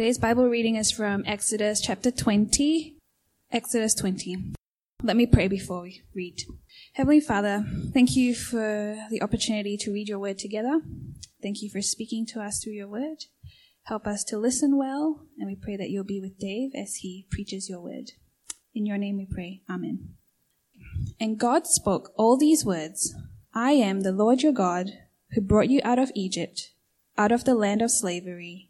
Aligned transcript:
Today's 0.00 0.16
Bible 0.16 0.48
reading 0.48 0.76
is 0.76 0.90
from 0.90 1.24
Exodus 1.26 1.78
chapter 1.78 2.10
20. 2.10 2.96
Exodus 3.52 3.94
20. 3.94 4.54
Let 5.02 5.14
me 5.14 5.26
pray 5.26 5.46
before 5.46 5.82
we 5.82 6.00
read. 6.14 6.42
Heavenly 6.94 7.20
Father, 7.20 7.66
thank 7.92 8.16
you 8.16 8.34
for 8.34 8.96
the 9.10 9.20
opportunity 9.20 9.76
to 9.76 9.92
read 9.92 10.08
your 10.08 10.18
word 10.18 10.38
together. 10.38 10.80
Thank 11.42 11.60
you 11.60 11.68
for 11.68 11.82
speaking 11.82 12.24
to 12.28 12.40
us 12.40 12.64
through 12.64 12.72
your 12.72 12.88
word. 12.88 13.24
Help 13.82 14.06
us 14.06 14.24
to 14.24 14.38
listen 14.38 14.78
well, 14.78 15.26
and 15.38 15.46
we 15.46 15.54
pray 15.54 15.76
that 15.76 15.90
you'll 15.90 16.02
be 16.02 16.18
with 16.18 16.38
Dave 16.38 16.70
as 16.74 16.94
he 16.94 17.26
preaches 17.30 17.68
your 17.68 17.80
word. 17.80 18.12
In 18.74 18.86
your 18.86 18.96
name 18.96 19.18
we 19.18 19.26
pray. 19.26 19.60
Amen. 19.68 20.14
And 21.20 21.38
God 21.38 21.66
spoke 21.66 22.10
all 22.16 22.38
these 22.38 22.64
words 22.64 23.14
I 23.52 23.72
am 23.72 24.00
the 24.00 24.12
Lord 24.12 24.40
your 24.40 24.54
God, 24.54 24.92
who 25.32 25.42
brought 25.42 25.68
you 25.68 25.82
out 25.84 25.98
of 25.98 26.10
Egypt, 26.14 26.70
out 27.18 27.32
of 27.32 27.44
the 27.44 27.54
land 27.54 27.82
of 27.82 27.90
slavery. 27.90 28.69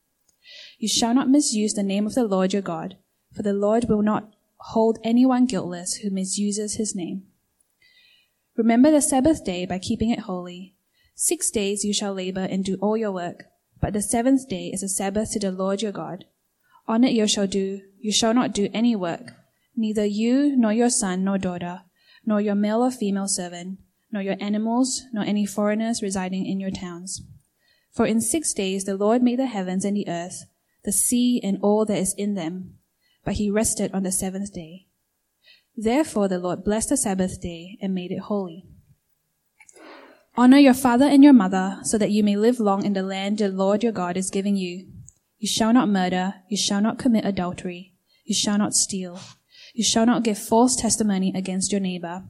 You 0.81 0.87
shall 0.87 1.13
not 1.13 1.29
misuse 1.29 1.75
the 1.75 1.83
name 1.83 2.07
of 2.07 2.15
the 2.15 2.23
Lord 2.23 2.53
your 2.53 2.63
God, 2.63 2.97
for 3.35 3.43
the 3.43 3.53
Lord 3.53 3.85
will 3.87 4.01
not 4.01 4.33
hold 4.57 4.97
anyone 5.03 5.45
guiltless 5.45 5.97
who 5.97 6.09
misuses 6.09 6.77
his 6.77 6.95
name. 6.95 7.21
Remember 8.57 8.89
the 8.89 8.99
Sabbath 8.99 9.45
day 9.45 9.67
by 9.67 9.77
keeping 9.77 10.09
it 10.09 10.21
holy. 10.21 10.73
Six 11.13 11.51
days 11.51 11.85
you 11.85 11.93
shall 11.93 12.15
labor 12.15 12.47
and 12.49 12.65
do 12.65 12.77
all 12.81 12.97
your 12.97 13.11
work, 13.11 13.43
but 13.79 13.93
the 13.93 14.01
seventh 14.01 14.49
day 14.49 14.71
is 14.73 14.81
a 14.81 14.89
Sabbath 14.89 15.33
to 15.33 15.39
the 15.39 15.51
Lord 15.51 15.83
your 15.83 15.91
God. 15.91 16.25
On 16.87 17.03
it 17.03 17.13
you 17.13 17.27
shall 17.27 17.45
do, 17.45 17.81
you 17.99 18.11
shall 18.11 18.33
not 18.33 18.51
do 18.51 18.67
any 18.73 18.95
work, 18.95 19.33
neither 19.75 20.03
you, 20.03 20.57
nor 20.57 20.73
your 20.73 20.89
son, 20.89 21.23
nor 21.23 21.37
daughter, 21.37 21.83
nor 22.25 22.41
your 22.41 22.55
male 22.55 22.81
or 22.81 22.89
female 22.89 23.27
servant, 23.27 23.77
nor 24.11 24.23
your 24.23 24.37
animals, 24.39 25.03
nor 25.13 25.25
any 25.25 25.45
foreigners 25.45 26.01
residing 26.01 26.47
in 26.47 26.59
your 26.59 26.71
towns. 26.71 27.21
For 27.91 28.07
in 28.07 28.19
six 28.19 28.51
days 28.51 28.85
the 28.85 28.97
Lord 28.97 29.21
made 29.21 29.37
the 29.37 29.45
heavens 29.45 29.85
and 29.85 29.95
the 29.95 30.09
earth, 30.09 30.45
the 30.83 30.91
sea 30.91 31.39
and 31.43 31.57
all 31.61 31.85
that 31.85 31.97
is 31.97 32.13
in 32.17 32.35
them, 32.35 32.77
but 33.23 33.35
he 33.35 33.49
rested 33.49 33.91
on 33.93 34.03
the 34.03 34.11
seventh 34.11 34.53
day. 34.53 34.87
Therefore 35.75 36.27
the 36.27 36.39
Lord 36.39 36.63
blessed 36.63 36.89
the 36.89 36.97
Sabbath 36.97 37.41
day 37.41 37.77
and 37.81 37.93
made 37.93 38.11
it 38.11 38.19
holy. 38.19 38.65
Honor 40.37 40.57
your 40.57 40.73
father 40.73 41.05
and 41.05 41.23
your 41.23 41.33
mother 41.33 41.79
so 41.83 41.97
that 41.97 42.11
you 42.11 42.23
may 42.23 42.35
live 42.35 42.59
long 42.59 42.85
in 42.85 42.93
the 42.93 43.03
land 43.03 43.37
the 43.37 43.49
Lord 43.49 43.83
your 43.83 43.91
God 43.91 44.15
is 44.15 44.29
giving 44.29 44.55
you. 44.55 44.87
You 45.37 45.47
shall 45.47 45.73
not 45.73 45.89
murder. 45.89 46.35
You 46.49 46.57
shall 46.57 46.81
not 46.81 46.99
commit 46.99 47.25
adultery. 47.25 47.93
You 48.25 48.35
shall 48.35 48.57
not 48.57 48.73
steal. 48.73 49.19
You 49.73 49.83
shall 49.83 50.05
not 50.05 50.23
give 50.23 50.37
false 50.37 50.75
testimony 50.75 51.33
against 51.35 51.71
your 51.71 51.81
neighbor. 51.81 52.23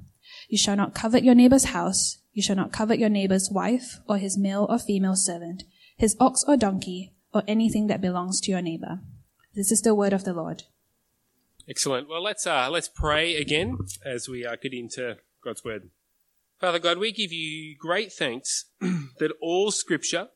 You 0.47 0.57
shall 0.57 0.75
not 0.75 0.95
covet 0.95 1.23
your 1.23 1.35
neighbor's 1.35 1.65
house. 1.65 2.19
You 2.33 2.41
shall 2.41 2.55
not 2.55 2.71
covet 2.71 2.99
your 2.99 3.09
neighbor's 3.09 3.49
wife 3.51 3.99
or 4.07 4.17
his 4.17 4.37
male 4.37 4.65
or 4.69 4.79
female 4.79 5.15
servant, 5.15 5.63
his 5.97 6.15
ox 6.19 6.43
or 6.47 6.55
donkey, 6.57 7.13
or 7.33 7.43
anything 7.47 7.87
that 7.87 8.01
belongs 8.01 8.41
to 8.41 8.51
your 8.51 8.61
neighbor. 8.61 8.99
This 9.53 9.71
is 9.71 9.81
the 9.81 9.95
word 9.95 10.13
of 10.13 10.23
the 10.23 10.33
Lord. 10.33 10.63
Excellent. 11.67 12.09
Well, 12.09 12.23
let's 12.23 12.47
uh, 12.47 12.69
let's 12.69 12.89
pray 12.89 13.35
again 13.35 13.77
as 14.05 14.27
we 14.27 14.45
uh, 14.45 14.55
get 14.61 14.73
into 14.73 15.17
God's 15.43 15.63
word. 15.63 15.89
Father 16.59 16.79
God, 16.79 16.97
we 16.97 17.11
give 17.11 17.31
you 17.31 17.75
great 17.77 18.11
thanks 18.13 18.65
that 18.79 19.31
all 19.41 19.71
Scripture, 19.71 20.27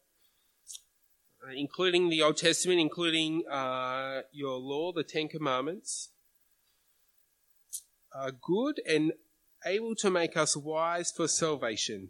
uh, 1.45 1.51
including 1.55 2.09
the 2.09 2.21
Old 2.21 2.37
Testament, 2.37 2.79
including 2.79 3.43
uh, 3.49 4.21
your 4.31 4.57
law, 4.57 4.91
the 4.91 5.03
Ten 5.03 5.27
Commandments, 5.27 6.09
are 8.13 8.31
good 8.31 8.79
and 8.87 9.13
able 9.65 9.95
to 9.95 10.09
make 10.09 10.37
us 10.37 10.55
wise 10.55 11.11
for 11.11 11.27
salvation. 11.27 12.09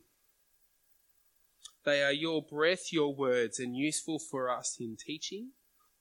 They 1.85 2.03
are 2.03 2.11
your 2.11 2.41
breath, 2.41 2.91
your 2.91 3.13
words, 3.13 3.59
and 3.59 3.75
useful 3.75 4.19
for 4.19 4.49
us 4.49 4.77
in 4.79 4.97
teaching, 4.99 5.51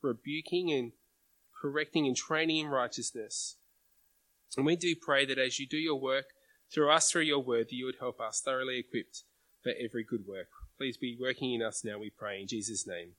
rebuking, 0.02 0.72
and 0.72 0.92
correcting 1.60 2.06
and 2.06 2.16
training 2.16 2.58
in 2.64 2.68
righteousness. 2.68 3.56
And 4.56 4.64
we 4.64 4.76
do 4.76 4.94
pray 5.00 5.26
that 5.26 5.38
as 5.38 5.58
you 5.58 5.66
do 5.66 5.76
your 5.76 6.00
work 6.00 6.26
through 6.72 6.90
us, 6.90 7.10
through 7.10 7.22
your 7.22 7.42
word, 7.42 7.66
that 7.66 7.74
you 7.74 7.84
would 7.84 7.98
help 8.00 8.20
us 8.20 8.40
thoroughly 8.44 8.78
equipped 8.78 9.24
for 9.62 9.72
every 9.78 10.04
good 10.04 10.26
work. 10.26 10.48
Please 10.78 10.96
be 10.96 11.16
working 11.20 11.52
in 11.52 11.62
us 11.62 11.84
now, 11.84 11.98
we 11.98 12.10
pray, 12.10 12.40
in 12.40 12.48
Jesus' 12.48 12.86
name. 12.86 13.10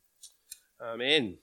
Amen. 0.82 1.38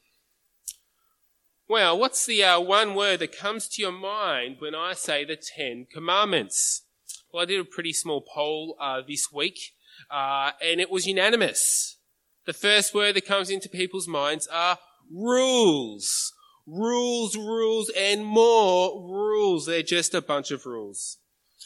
Well, 1.68 1.98
what's 1.98 2.26
the 2.26 2.42
uh, 2.44 2.60
one 2.60 2.94
word 2.94 3.20
that 3.20 3.36
comes 3.36 3.68
to 3.68 3.82
your 3.82 3.92
mind 3.92 4.56
when 4.58 4.74
I 4.74 4.92
say 4.92 5.24
the 5.24 5.36
Ten 5.36 5.86
Commandments? 5.90 6.82
Well, 7.32 7.42
I 7.42 7.46
did 7.46 7.60
a 7.60 7.64
pretty 7.64 7.92
small 7.92 8.20
poll 8.20 8.76
uh, 8.80 9.00
this 9.06 9.32
week, 9.32 9.58
uh, 10.12 10.52
and 10.62 10.80
it 10.80 10.90
was 10.90 11.06
unanimous. 11.06 11.96
The 12.46 12.52
first 12.52 12.94
word 12.94 13.16
that 13.16 13.26
comes 13.26 13.50
into 13.50 13.68
people's 13.68 14.08
minds 14.08 14.46
are 14.48 14.78
rules 15.10 16.32
rules, 16.66 17.36
rules, 17.36 17.90
and 17.96 18.24
more 18.24 19.02
rules. 19.02 19.66
They're 19.66 19.82
just 19.82 20.14
a 20.14 20.22
bunch 20.22 20.50
of 20.50 20.66
rules. 20.66 21.18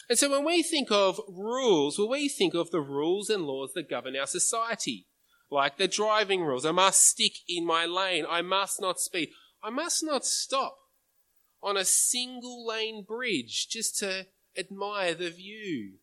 And 0.09 0.17
so 0.17 0.29
when 0.29 0.45
we 0.45 0.63
think 0.63 0.91
of 0.91 1.19
rules, 1.27 1.97
well, 1.97 2.09
we 2.09 2.29
think 2.29 2.53
of 2.53 2.71
the 2.71 2.81
rules 2.81 3.29
and 3.29 3.45
laws 3.45 3.73
that 3.73 3.89
govern 3.89 4.15
our 4.15 4.27
society. 4.27 5.07
Like 5.49 5.77
the 5.77 5.87
driving 5.87 6.41
rules. 6.41 6.65
I 6.65 6.71
must 6.71 7.01
stick 7.01 7.33
in 7.47 7.65
my 7.65 7.85
lane. 7.85 8.25
I 8.29 8.41
must 8.41 8.81
not 8.81 8.99
speed. 8.99 9.29
I 9.63 9.69
must 9.69 10.03
not 10.03 10.25
stop 10.25 10.75
on 11.63 11.77
a 11.77 11.85
single 11.85 12.65
lane 12.67 13.05
bridge 13.07 13.67
just 13.69 13.97
to 13.99 14.27
admire 14.57 15.13
the 15.13 15.29
view. 15.29 15.99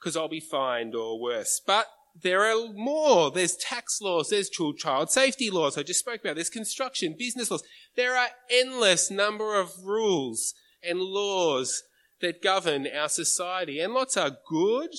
Because 0.00 0.16
I'll 0.16 0.28
be 0.28 0.40
fined 0.40 0.94
or 0.94 1.20
worse. 1.20 1.60
But 1.64 1.86
there 2.20 2.42
are 2.42 2.72
more. 2.72 3.30
There's 3.30 3.56
tax 3.56 4.00
laws, 4.00 4.30
there's 4.30 4.50
child 4.50 5.10
safety 5.10 5.50
laws 5.50 5.78
I 5.78 5.82
just 5.82 6.00
spoke 6.00 6.20
about, 6.20 6.36
there's 6.36 6.50
construction, 6.50 7.14
business 7.18 7.50
laws. 7.50 7.62
There 7.96 8.16
are 8.16 8.28
endless 8.50 9.10
number 9.10 9.58
of 9.58 9.84
rules 9.84 10.54
and 10.82 11.00
laws 11.00 11.82
that 12.20 12.42
govern 12.42 12.86
our 12.86 13.08
society. 13.08 13.80
And 13.80 13.94
lots 13.94 14.16
are 14.16 14.36
good, 14.48 14.90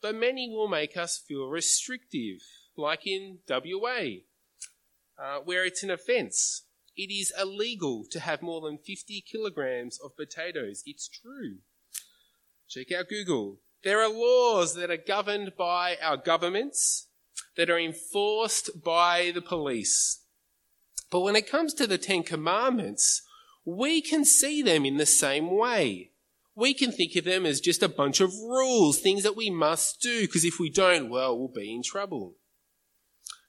but 0.00 0.14
many 0.14 0.48
will 0.48 0.68
make 0.68 0.96
us 0.96 1.18
feel 1.18 1.48
restrictive, 1.48 2.40
like 2.76 3.06
in 3.06 3.38
WA, 3.48 4.20
uh, 5.18 5.38
where 5.44 5.64
it's 5.64 5.82
an 5.82 5.90
offence. 5.90 6.62
It 6.96 7.10
is 7.10 7.32
illegal 7.40 8.04
to 8.10 8.20
have 8.20 8.42
more 8.42 8.60
than 8.60 8.78
50 8.78 9.24
kilograms 9.30 9.98
of 9.98 10.16
potatoes. 10.16 10.82
It's 10.86 11.08
true. 11.08 11.56
Check 12.68 12.92
out 12.92 13.08
Google. 13.08 13.60
There 13.84 14.00
are 14.00 14.08
laws 14.08 14.74
that 14.76 14.90
are 14.90 14.96
governed 14.96 15.52
by 15.58 15.98
our 16.02 16.16
governments, 16.16 17.08
that 17.56 17.68
are 17.68 17.78
enforced 17.78 18.82
by 18.82 19.30
the 19.34 19.42
police. 19.42 20.22
But 21.10 21.20
when 21.20 21.36
it 21.36 21.48
comes 21.48 21.74
to 21.74 21.86
the 21.86 21.98
Ten 21.98 22.22
Commandments, 22.22 23.22
we 23.64 24.00
can 24.00 24.24
see 24.24 24.62
them 24.62 24.86
in 24.86 24.96
the 24.96 25.06
same 25.06 25.56
way. 25.56 26.12
We 26.54 26.72
can 26.72 26.92
think 26.92 27.14
of 27.16 27.24
them 27.24 27.44
as 27.44 27.60
just 27.60 27.82
a 27.82 27.88
bunch 27.88 28.20
of 28.20 28.32
rules, 28.32 29.00
things 29.00 29.22
that 29.22 29.36
we 29.36 29.50
must 29.50 30.00
do, 30.00 30.22
because 30.22 30.44
if 30.44 30.58
we 30.58 30.70
don't, 30.70 31.10
well, 31.10 31.38
we'll 31.38 31.48
be 31.48 31.74
in 31.74 31.82
trouble. 31.82 32.36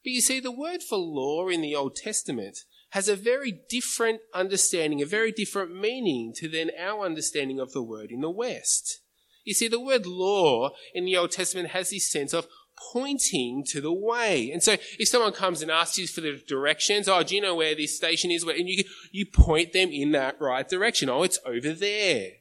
But 0.04 0.12
you 0.12 0.22
see, 0.22 0.40
the 0.40 0.52
word 0.52 0.84
for 0.84 0.98
law 0.98 1.48
in 1.48 1.62
the 1.62 1.76
Old 1.76 1.96
Testament 1.96 2.60
has 2.90 3.08
a 3.08 3.16
very 3.16 3.62
different 3.70 4.22
understanding, 4.34 5.02
a 5.02 5.06
very 5.06 5.32
different 5.32 5.76
meaning 5.76 6.34
to 6.36 6.50
then 6.50 6.72
our 6.80 7.06
understanding 7.06 7.60
of 7.60 7.72
the 7.72 7.84
word 7.84 8.12
in 8.12 8.22
the 8.22 8.30
West. 8.30 9.02
You 9.46 9.54
see, 9.54 9.70
the 9.70 9.80
word 9.80 10.06
law 10.06 10.72
in 10.94 11.06
the 11.06 11.16
Old 11.16 11.32
Testament 11.32 11.70
has 11.70 11.92
this 11.92 12.12
sense 12.12 12.34
of 12.34 12.48
pointing 12.92 13.64
to 13.64 13.80
the 13.80 13.94
way. 13.94 14.52
And 14.52 14.62
so 14.62 14.74
if 15.00 15.08
someone 15.08 15.32
comes 15.32 15.62
and 15.62 15.72
asks 15.72 15.98
you 15.98 16.08
for 16.08 16.22
the 16.22 16.42
directions, 16.46 17.08
oh, 17.08 17.24
do 17.24 17.36
you 17.36 17.42
know 17.42 17.56
where 17.56 17.76
this 17.76 17.96
station 17.96 18.32
is? 18.32 18.44
And 18.44 18.68
you, 18.68 18.84
you 19.12 19.26
point 19.26 19.72
them 19.72 19.90
in 19.92 20.12
that 20.12 20.42
right 20.42 20.68
direction. 20.68 21.10
Oh, 21.10 21.24
it's 21.24 21.40
over 21.46 21.72
there. 21.72 22.32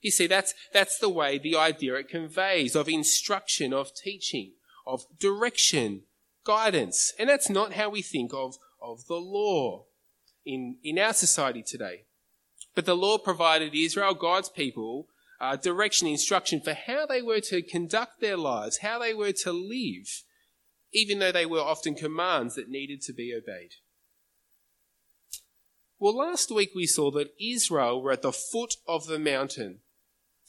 You 0.00 0.10
see, 0.10 0.26
that's, 0.26 0.54
that's 0.72 0.98
the 0.98 1.08
way 1.08 1.36
the 1.36 1.56
idea 1.56 1.96
it 1.96 2.08
conveys 2.08 2.76
of 2.76 2.88
instruction, 2.88 3.74
of 3.74 3.94
teaching, 3.94 4.52
of 4.86 5.04
direction, 5.18 6.02
guidance. 6.44 7.12
And 7.18 7.28
that's 7.28 7.50
not 7.50 7.72
how 7.72 7.90
we 7.90 8.02
think 8.02 8.32
of, 8.32 8.56
of 8.80 9.06
the 9.08 9.16
law 9.16 9.86
in, 10.44 10.76
in 10.84 10.98
our 10.98 11.12
society 11.12 11.62
today. 11.62 12.04
But 12.74 12.86
the 12.86 12.94
law 12.94 13.18
provided 13.18 13.74
Israel, 13.74 14.14
God's 14.14 14.48
people, 14.48 15.08
uh, 15.40 15.56
direction, 15.56 16.08
instruction 16.08 16.60
for 16.60 16.74
how 16.74 17.06
they 17.06 17.22
were 17.22 17.40
to 17.40 17.62
conduct 17.62 18.20
their 18.20 18.36
lives, 18.36 18.78
how 18.78 18.98
they 18.98 19.14
were 19.14 19.32
to 19.32 19.52
live, 19.52 20.22
even 20.92 21.18
though 21.18 21.32
they 21.32 21.46
were 21.46 21.60
often 21.60 21.94
commands 21.94 22.54
that 22.54 22.68
needed 22.68 23.00
to 23.02 23.12
be 23.12 23.34
obeyed. 23.34 23.72
Well, 25.98 26.16
last 26.16 26.50
week 26.50 26.72
we 26.74 26.86
saw 26.86 27.10
that 27.12 27.32
Israel 27.40 28.02
were 28.02 28.12
at 28.12 28.22
the 28.22 28.32
foot 28.32 28.74
of 28.86 29.06
the 29.06 29.18
mountain. 29.18 29.80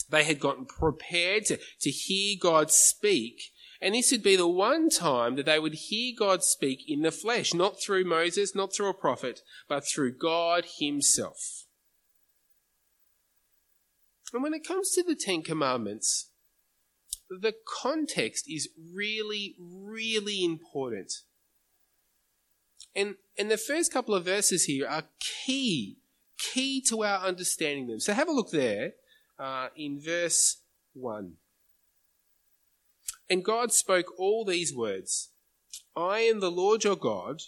They 0.09 0.23
had 0.23 0.39
gotten 0.39 0.65
prepared 0.65 1.45
to, 1.45 1.59
to 1.81 1.89
hear 1.89 2.37
God 2.39 2.71
speak, 2.71 3.51
and 3.81 3.95
this 3.95 4.11
would 4.11 4.23
be 4.23 4.35
the 4.35 4.47
one 4.47 4.89
time 4.89 5.35
that 5.35 5.45
they 5.45 5.59
would 5.59 5.73
hear 5.73 6.13
God 6.17 6.43
speak 6.43 6.79
in 6.87 7.01
the 7.01 7.11
flesh, 7.11 7.53
not 7.53 7.81
through 7.81 8.05
Moses, 8.05 8.55
not 8.55 8.73
through 8.73 8.89
a 8.89 8.93
prophet, 8.93 9.41
but 9.67 9.85
through 9.85 10.17
God 10.17 10.65
Himself. 10.79 11.66
And 14.33 14.43
when 14.43 14.53
it 14.53 14.67
comes 14.67 14.91
to 14.91 15.03
the 15.03 15.15
Ten 15.15 15.41
Commandments, 15.41 16.29
the 17.29 17.53
context 17.81 18.45
is 18.49 18.69
really, 18.93 19.55
really 19.59 20.43
important. 20.43 21.13
And, 22.95 23.15
and 23.37 23.51
the 23.51 23.57
first 23.57 23.93
couple 23.93 24.15
of 24.15 24.25
verses 24.25 24.65
here 24.65 24.87
are 24.87 25.03
key, 25.19 25.97
key 26.37 26.81
to 26.89 27.03
our 27.03 27.19
understanding 27.19 27.87
them. 27.87 27.99
So 27.99 28.13
have 28.13 28.27
a 28.27 28.33
look 28.33 28.51
there 28.51 28.93
uh, 29.39 29.67
in 29.75 29.99
verse 29.99 30.57
1. 30.93 31.33
And 33.29 33.43
God 33.43 33.71
spoke 33.71 34.17
all 34.17 34.45
these 34.45 34.73
words 34.73 35.29
I 35.95 36.19
am 36.19 36.39
the 36.39 36.51
Lord 36.51 36.83
your 36.83 36.95
God 36.95 37.41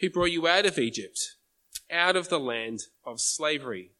who 0.00 0.10
brought 0.10 0.32
you 0.32 0.48
out 0.48 0.66
of 0.66 0.78
Egypt, 0.78 1.36
out 1.90 2.16
of 2.16 2.28
the 2.28 2.40
land 2.40 2.80
of 3.04 3.20
slavery. 3.20 3.92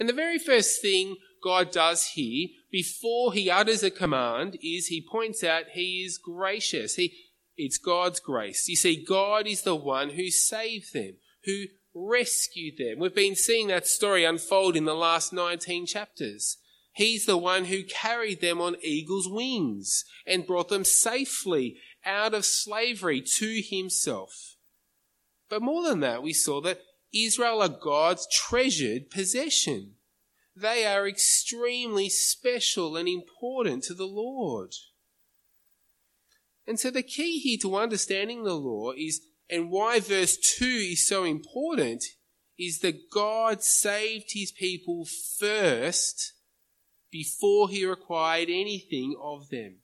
And 0.00 0.08
the 0.08 0.14
very 0.14 0.38
first 0.38 0.80
thing 0.80 1.16
God 1.44 1.70
does 1.70 2.08
here, 2.08 2.48
before 2.72 3.34
he 3.34 3.50
utters 3.50 3.82
a 3.82 3.90
command, 3.90 4.56
is 4.62 4.86
he 4.86 5.06
points 5.06 5.44
out 5.44 5.64
he 5.72 6.02
is 6.02 6.16
gracious. 6.16 6.94
He, 6.94 7.14
it's 7.56 7.76
God's 7.76 8.18
grace. 8.18 8.66
You 8.66 8.76
see, 8.76 9.04
God 9.04 9.46
is 9.46 9.62
the 9.62 9.76
one 9.76 10.10
who 10.10 10.30
saved 10.30 10.94
them, 10.94 11.16
who 11.44 11.66
rescued 11.94 12.78
them. 12.78 12.98
We've 12.98 13.14
been 13.14 13.36
seeing 13.36 13.68
that 13.68 13.86
story 13.86 14.24
unfold 14.24 14.74
in 14.74 14.86
the 14.86 14.94
last 14.94 15.34
19 15.34 15.84
chapters. 15.84 16.56
He's 16.92 17.26
the 17.26 17.36
one 17.36 17.66
who 17.66 17.84
carried 17.84 18.40
them 18.40 18.60
on 18.60 18.76
eagle's 18.82 19.28
wings 19.28 20.04
and 20.26 20.46
brought 20.46 20.68
them 20.68 20.84
safely 20.84 21.76
out 22.06 22.32
of 22.32 22.44
slavery 22.46 23.20
to 23.20 23.62
himself. 23.62 24.56
But 25.50 25.62
more 25.62 25.82
than 25.82 26.00
that, 26.00 26.22
we 26.22 26.32
saw 26.32 26.60
that 26.62 26.80
Israel 27.12 27.62
are 27.62 27.68
God's 27.68 28.26
treasured 28.32 29.10
possession. 29.10 29.94
They 30.54 30.86
are 30.86 31.08
extremely 31.08 32.08
special 32.08 32.96
and 32.96 33.08
important 33.08 33.84
to 33.84 33.94
the 33.94 34.06
Lord. 34.06 34.74
And 36.66 36.78
so 36.78 36.90
the 36.90 37.02
key 37.02 37.38
here 37.38 37.58
to 37.62 37.76
understanding 37.76 38.44
the 38.44 38.54
law 38.54 38.92
is, 38.92 39.22
and 39.48 39.70
why 39.70 40.00
verse 40.00 40.36
2 40.36 40.64
is 40.64 41.06
so 41.06 41.24
important, 41.24 42.04
is 42.58 42.80
that 42.80 43.10
God 43.10 43.62
saved 43.62 44.32
his 44.32 44.52
people 44.52 45.06
first 45.38 46.34
before 47.10 47.68
he 47.68 47.84
required 47.84 48.48
anything 48.50 49.16
of 49.20 49.48
them. 49.48 49.78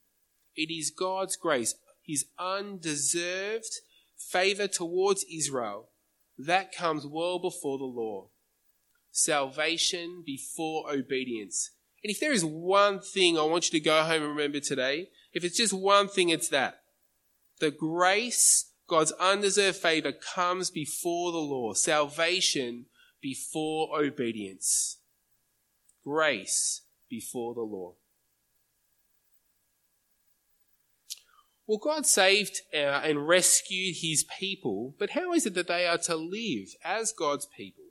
It 0.54 0.70
is 0.72 0.90
God's 0.90 1.36
grace, 1.36 1.74
his 2.02 2.26
undeserved 2.38 3.80
favor 4.16 4.68
towards 4.68 5.24
Israel, 5.24 5.88
that 6.38 6.72
comes 6.72 7.06
well 7.06 7.38
before 7.38 7.78
the 7.78 7.84
law. 7.84 8.28
Salvation 9.10 10.22
before 10.24 10.92
obedience. 10.92 11.70
And 12.04 12.10
if 12.10 12.20
there 12.20 12.32
is 12.32 12.44
one 12.44 13.00
thing 13.00 13.38
I 13.38 13.42
want 13.42 13.72
you 13.72 13.78
to 13.78 13.84
go 13.84 14.02
home 14.02 14.22
and 14.22 14.36
remember 14.36 14.60
today, 14.60 15.08
if 15.32 15.44
it's 15.44 15.56
just 15.56 15.72
one 15.72 16.08
thing, 16.08 16.28
it's 16.28 16.48
that. 16.50 16.80
The 17.60 17.70
grace, 17.70 18.70
God's 18.86 19.12
undeserved 19.12 19.78
favor 19.78 20.12
comes 20.12 20.70
before 20.70 21.32
the 21.32 21.38
law. 21.38 21.72
Salvation 21.72 22.86
before 23.22 23.98
obedience. 23.98 24.98
Grace 26.04 26.82
before 27.08 27.54
the 27.54 27.62
law. 27.62 27.94
Well, 31.66 31.78
God 31.78 32.06
saved 32.06 32.60
uh, 32.72 32.76
and 32.76 33.26
rescued 33.26 33.96
his 34.00 34.24
people, 34.38 34.94
but 34.98 35.10
how 35.10 35.32
is 35.32 35.46
it 35.46 35.54
that 35.54 35.66
they 35.66 35.86
are 35.86 35.98
to 35.98 36.14
live 36.14 36.68
as 36.84 37.12
God's 37.12 37.46
people? 37.46 37.84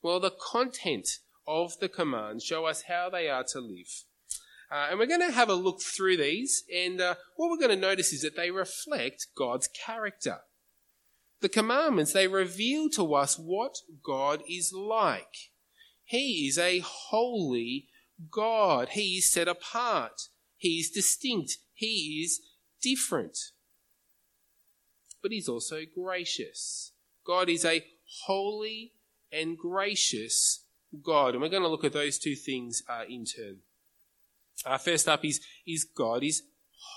Well, 0.00 0.20
the 0.20 0.30
content 0.30 1.08
of 1.46 1.78
the 1.80 1.88
commands 1.88 2.44
show 2.44 2.66
us 2.66 2.84
how 2.88 3.10
they 3.10 3.28
are 3.28 3.44
to 3.52 3.60
live. 3.60 4.04
Uh, 4.70 4.88
and 4.90 4.98
we're 4.98 5.06
going 5.06 5.26
to 5.26 5.32
have 5.32 5.48
a 5.48 5.54
look 5.54 5.80
through 5.82 6.16
these, 6.16 6.64
and 6.74 7.00
uh, 7.00 7.14
what 7.36 7.50
we're 7.50 7.58
going 7.58 7.78
to 7.78 7.86
notice 7.86 8.12
is 8.12 8.22
that 8.22 8.36
they 8.36 8.50
reflect 8.50 9.26
God's 9.36 9.68
character. 9.68 10.38
The 11.40 11.48
commandments, 11.48 12.12
they 12.12 12.28
reveal 12.28 12.88
to 12.90 13.14
us 13.14 13.36
what 13.36 13.76
God 14.04 14.42
is 14.48 14.72
like. 14.72 15.50
He 16.04 16.46
is 16.48 16.58
a 16.58 16.78
holy 16.78 17.88
God. 18.30 18.90
He 18.90 19.18
is 19.18 19.32
set 19.32 19.48
apart. 19.48 20.28
He 20.56 20.78
is 20.78 20.90
distinct. 20.90 21.58
He 21.72 22.22
is 22.24 22.40
different. 22.84 23.38
But 25.22 25.32
he's 25.32 25.48
also 25.48 25.80
gracious. 25.92 26.92
God 27.26 27.48
is 27.48 27.64
a 27.64 27.84
holy 28.26 28.92
and 29.32 29.56
gracious 29.56 30.64
God. 31.02 31.34
And 31.34 31.42
we're 31.42 31.48
going 31.48 31.62
to 31.62 31.68
look 31.68 31.84
at 31.84 31.94
those 31.94 32.18
two 32.18 32.36
things 32.36 32.82
uh, 32.88 33.04
in 33.08 33.24
turn. 33.24 33.56
Uh, 34.64 34.78
first 34.78 35.08
up 35.08 35.24
is, 35.24 35.40
is 35.66 35.84
God 35.84 36.22
is 36.22 36.42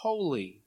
holy. 0.01 0.61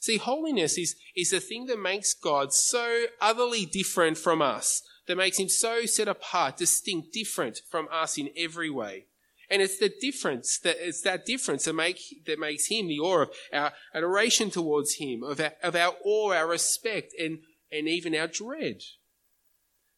See, 0.00 0.16
holiness 0.16 0.78
is, 0.78 0.96
is 1.16 1.30
the 1.30 1.40
thing 1.40 1.66
that 1.66 1.78
makes 1.78 2.14
God 2.14 2.52
so 2.52 3.04
utterly 3.20 3.66
different 3.66 4.18
from 4.18 4.42
us, 4.42 4.82
that 5.06 5.16
makes 5.16 5.38
him 5.38 5.48
so 5.48 5.84
set 5.84 6.08
apart, 6.08 6.56
distinct, 6.56 7.12
different 7.12 7.60
from 7.70 7.86
us 7.92 8.18
in 8.18 8.30
every 8.36 8.70
way. 8.70 9.06
And 9.50 9.60
it's 9.60 9.78
the 9.78 9.92
difference 10.00 10.58
that 10.60 10.76
it's 10.78 11.02
that 11.02 11.26
difference 11.26 11.64
that 11.64 11.72
make 11.72 11.98
that 12.26 12.38
makes 12.38 12.66
him 12.66 12.86
the 12.86 13.00
awe 13.00 13.22
of 13.22 13.30
our 13.52 13.72
adoration 13.92 14.50
towards 14.50 14.94
him, 14.94 15.24
of 15.24 15.40
our, 15.40 15.52
of 15.62 15.74
our 15.74 15.94
awe, 16.04 16.32
our 16.32 16.46
respect, 16.46 17.12
and 17.18 17.40
and 17.72 17.88
even 17.88 18.14
our 18.14 18.28
dread. 18.28 18.82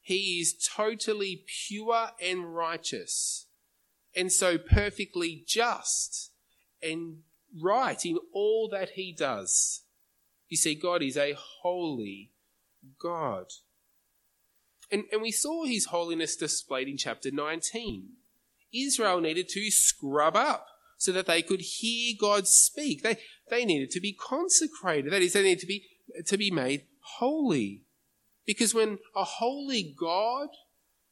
He 0.00 0.40
is 0.40 0.54
totally 0.74 1.44
pure 1.68 2.10
and 2.20 2.54
righteous, 2.54 3.46
and 4.16 4.32
so 4.32 4.56
perfectly 4.56 5.44
just 5.46 6.32
and 6.82 7.18
right 7.62 8.04
in 8.06 8.18
all 8.32 8.68
that 8.72 8.90
he 8.90 9.12
does. 9.12 9.82
You 10.48 10.56
see, 10.56 10.74
God 10.74 11.02
is 11.02 11.16
a 11.16 11.36
holy 11.62 12.32
God. 12.98 13.46
And, 14.90 15.04
and 15.12 15.22
we 15.22 15.30
saw 15.30 15.64
his 15.64 15.86
holiness 15.86 16.36
displayed 16.36 16.88
in 16.88 16.98
chapter 16.98 17.30
19 17.30 18.08
Israel 18.74 19.20
needed 19.20 19.48
to 19.50 19.70
scrub 19.70 20.36
up 20.36 20.66
so 20.96 21.12
that 21.12 21.26
they 21.26 21.42
could 21.42 21.60
hear 21.60 22.14
God 22.18 22.46
speak. 22.46 23.02
They, 23.02 23.18
they 23.50 23.64
needed 23.64 23.90
to 23.90 24.00
be 24.00 24.12
consecrated. 24.12 25.12
That 25.12 25.22
is, 25.22 25.32
they 25.32 25.42
needed 25.42 25.60
to 25.60 25.66
be, 25.66 25.84
to 26.26 26.38
be 26.38 26.50
made 26.50 26.84
holy. 27.18 27.82
Because 28.46 28.74
when 28.74 28.98
a 29.14 29.24
holy 29.24 29.94
God 29.98 30.48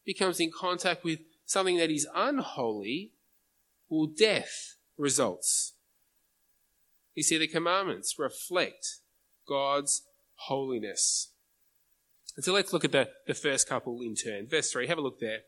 becomes 0.05 0.41
in 0.41 0.51
contact 0.57 1.05
with 1.05 1.21
something 1.45 1.77
that 1.79 1.91
is 1.91 2.07
unholy, 2.15 3.13
well, 3.89 4.07
death 4.07 4.77
results. 4.97 5.75
You 7.15 7.25
see, 7.25 7.39
the 7.39 7.49
commandments 7.49 8.19
reflect 8.19 8.99
God's 9.49 10.03
holiness. 10.35 11.33
And 12.37 12.45
so 12.45 12.53
let's 12.53 12.73
look 12.73 12.85
at 12.85 12.93
the, 12.93 13.11
the 13.27 13.35
first 13.35 13.69
couple 13.69 14.01
in 14.03 14.15
turn. 14.15 14.47
Verse 14.49 14.71
3, 14.71 14.87
have 14.87 14.99
a 14.99 15.03
look 15.03 15.19
there. 15.19 15.41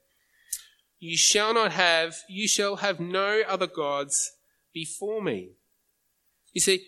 You 1.04 1.16
shall 1.16 1.52
not 1.52 1.72
have, 1.72 2.14
you 2.28 2.46
shall 2.46 2.76
have 2.76 3.00
no 3.00 3.42
other 3.48 3.66
gods 3.66 4.30
before 4.72 5.20
me. 5.20 5.54
You 6.52 6.60
see, 6.60 6.86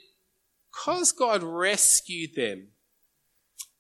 because 0.70 1.10
God 1.10 1.42
rescued 1.42 2.36
them, 2.36 2.68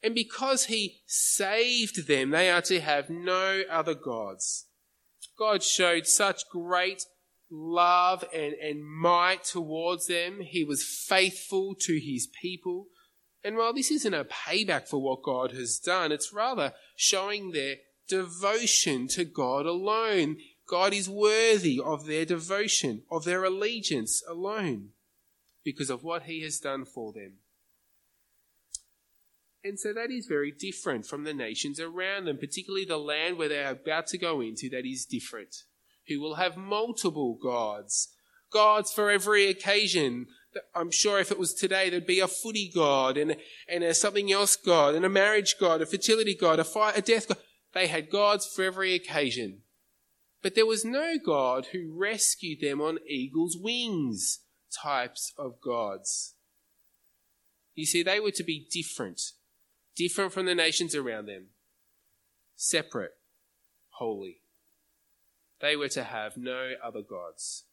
and 0.02 0.12
because 0.12 0.64
He 0.64 1.02
saved 1.06 2.08
them, 2.08 2.30
they 2.30 2.50
are 2.50 2.62
to 2.62 2.80
have 2.80 3.08
no 3.08 3.62
other 3.70 3.94
gods. 3.94 4.66
God 5.38 5.62
showed 5.62 6.08
such 6.08 6.48
great 6.50 7.04
love 7.48 8.24
and, 8.34 8.54
and 8.54 8.84
might 8.84 9.44
towards 9.44 10.08
them. 10.08 10.40
He 10.40 10.64
was 10.64 10.82
faithful 10.82 11.76
to 11.82 12.00
His 12.00 12.26
people. 12.42 12.88
And 13.44 13.56
while 13.56 13.72
this 13.72 13.92
isn't 13.92 14.12
a 14.12 14.24
payback 14.24 14.88
for 14.88 15.00
what 15.00 15.22
God 15.22 15.52
has 15.52 15.78
done, 15.78 16.10
it's 16.10 16.32
rather 16.32 16.72
showing 16.96 17.52
their 17.52 17.76
devotion 18.08 19.08
to 19.08 19.24
God 19.24 19.66
alone. 19.66 20.36
God 20.66 20.94
is 20.94 21.08
worthy 21.08 21.80
of 21.82 22.06
their 22.06 22.24
devotion, 22.24 23.02
of 23.10 23.24
their 23.24 23.44
allegiance 23.44 24.22
alone, 24.28 24.90
because 25.62 25.90
of 25.90 26.02
what 26.02 26.24
He 26.24 26.42
has 26.42 26.58
done 26.58 26.84
for 26.84 27.12
them. 27.12 27.34
And 29.62 29.78
so 29.78 29.94
that 29.94 30.10
is 30.10 30.26
very 30.26 30.52
different 30.52 31.06
from 31.06 31.24
the 31.24 31.32
nations 31.32 31.80
around 31.80 32.26
them, 32.26 32.36
particularly 32.36 32.84
the 32.84 32.98
land 32.98 33.38
where 33.38 33.48
they 33.48 33.62
are 33.62 33.72
about 33.72 34.06
to 34.08 34.18
go 34.18 34.40
into, 34.42 34.68
that 34.70 34.84
is 34.84 35.06
different. 35.06 35.56
Who 36.08 36.20
will 36.20 36.34
have 36.34 36.56
multiple 36.56 37.38
gods, 37.42 38.08
gods 38.52 38.92
for 38.92 39.10
every 39.10 39.48
occasion. 39.48 40.26
I'm 40.74 40.90
sure 40.90 41.18
if 41.18 41.30
it 41.30 41.38
was 41.38 41.54
today, 41.54 41.88
there'd 41.88 42.06
be 42.06 42.20
a 42.20 42.28
footy 42.28 42.70
god 42.74 43.16
and, 43.16 43.36
and 43.66 43.82
a 43.82 43.94
something 43.94 44.30
else 44.30 44.54
god 44.54 44.94
and 44.94 45.04
a 45.04 45.08
marriage 45.08 45.56
god, 45.58 45.80
a 45.80 45.86
fertility 45.86 46.34
god, 46.34 46.58
a 46.58 46.64
fire, 46.64 46.92
a 46.94 47.00
death 47.00 47.28
god 47.28 47.38
They 47.74 47.88
had 47.88 48.10
gods 48.10 48.46
for 48.46 48.64
every 48.64 48.94
occasion. 48.94 49.58
But 50.42 50.54
there 50.54 50.66
was 50.66 50.84
no 50.84 51.16
God 51.18 51.66
who 51.72 51.92
rescued 51.92 52.60
them 52.60 52.80
on 52.80 52.98
eagle's 53.06 53.56
wings 53.56 54.40
types 54.70 55.32
of 55.36 55.60
gods. 55.60 56.34
You 57.74 57.86
see, 57.86 58.02
they 58.02 58.20
were 58.20 58.30
to 58.32 58.44
be 58.44 58.66
different, 58.70 59.32
different 59.96 60.32
from 60.32 60.46
the 60.46 60.54
nations 60.54 60.94
around 60.94 61.26
them, 61.26 61.46
separate, 62.54 63.14
holy. 63.90 64.38
They 65.60 65.76
were 65.76 65.88
to 65.88 66.04
have 66.04 66.36
no 66.36 66.72
other 66.82 67.02
gods. 67.02 67.64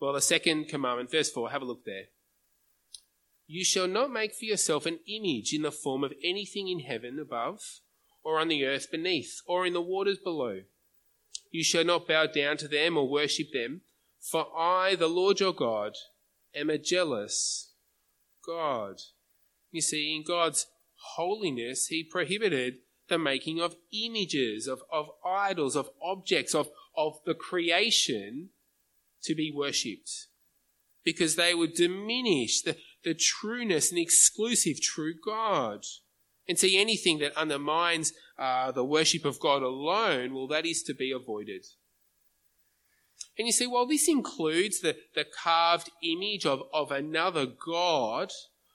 Well, 0.00 0.14
the 0.14 0.20
second 0.20 0.68
commandment, 0.68 1.10
verse 1.10 1.30
4, 1.30 1.50
have 1.50 1.62
a 1.62 1.66
look 1.66 1.84
there. 1.84 2.06
You 3.46 3.64
shall 3.64 3.86
not 3.86 4.10
make 4.10 4.34
for 4.34 4.46
yourself 4.46 4.86
an 4.86 4.98
image 5.06 5.52
in 5.52 5.62
the 5.62 5.70
form 5.70 6.02
of 6.02 6.14
anything 6.24 6.68
in 6.68 6.80
heaven 6.80 7.20
above, 7.20 7.80
or 8.24 8.38
on 8.38 8.48
the 8.48 8.64
earth 8.64 8.90
beneath, 8.90 9.40
or 9.46 9.66
in 9.66 9.72
the 9.72 9.80
waters 9.80 10.18
below. 10.18 10.60
You 11.50 11.62
shall 11.62 11.84
not 11.84 12.08
bow 12.08 12.26
down 12.26 12.56
to 12.58 12.68
them 12.68 12.96
or 12.96 13.08
worship 13.08 13.52
them, 13.52 13.82
for 14.20 14.46
I, 14.56 14.94
the 14.94 15.08
Lord 15.08 15.40
your 15.40 15.52
God, 15.52 15.94
am 16.54 16.70
a 16.70 16.78
jealous 16.78 17.72
God. 18.46 19.00
You 19.70 19.80
see, 19.80 20.14
in 20.14 20.22
God's 20.22 20.66
holiness, 21.16 21.86
He 21.86 22.04
prohibited 22.04 22.76
the 23.08 23.18
making 23.18 23.60
of 23.60 23.76
images, 23.92 24.66
of, 24.66 24.82
of 24.90 25.10
idols, 25.24 25.76
of 25.76 25.90
objects, 26.02 26.54
of, 26.54 26.70
of 26.96 27.18
the 27.26 27.34
creation 27.34 28.50
to 29.22 29.34
be 29.34 29.52
worshipped. 29.54 30.28
Because 31.04 31.36
they 31.36 31.54
would 31.54 31.74
diminish 31.74 32.62
the, 32.62 32.76
the 33.02 33.14
trueness 33.14 33.90
and 33.90 33.98
exclusive 33.98 34.80
true 34.80 35.14
God. 35.24 35.84
And 36.48 36.58
see, 36.58 36.80
anything 36.80 37.18
that 37.18 37.36
undermines 37.36 38.12
uh, 38.38 38.72
the 38.72 38.84
worship 38.84 39.24
of 39.24 39.38
God 39.38 39.62
alone, 39.62 40.34
well, 40.34 40.48
that 40.48 40.66
is 40.66 40.82
to 40.84 40.94
be 40.94 41.12
avoided. 41.12 41.64
And 43.38 43.46
you 43.46 43.52
see, 43.52 43.66
while 43.66 43.86
this 43.86 44.08
includes 44.08 44.80
the, 44.80 44.96
the 45.14 45.24
carved 45.24 45.90
image 46.02 46.44
of, 46.44 46.62
of 46.72 46.90
another 46.90 47.46
God, 47.46 48.30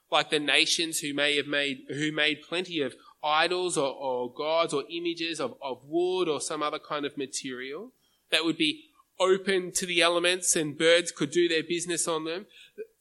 like 0.10 0.30
the 0.30 0.40
nations 0.40 1.00
who 1.00 1.14
may 1.14 1.36
have 1.36 1.48
made, 1.48 1.80
who 1.90 2.12
made 2.12 2.42
plenty 2.48 2.82
of 2.82 2.96
idols 3.24 3.78
or, 3.78 3.94
or 3.94 4.34
gods 4.34 4.74
or 4.74 4.84
images 4.90 5.40
of, 5.40 5.56
of 5.62 5.82
wood 5.84 6.28
or 6.30 6.40
some 6.40 6.64
other 6.64 6.80
kind 6.80 7.06
of 7.06 7.18
material 7.18 7.92
that 8.32 8.46
would 8.46 8.58
be 8.58 8.86
open 9.20 9.72
to 9.72 9.86
the 9.86 10.02
elements 10.02 10.56
and 10.56 10.78
birds 10.78 11.12
could 11.12 11.32
do 11.32 11.48
their 11.48 11.64
business 11.64 12.08
on 12.08 12.26
them, 12.26 12.46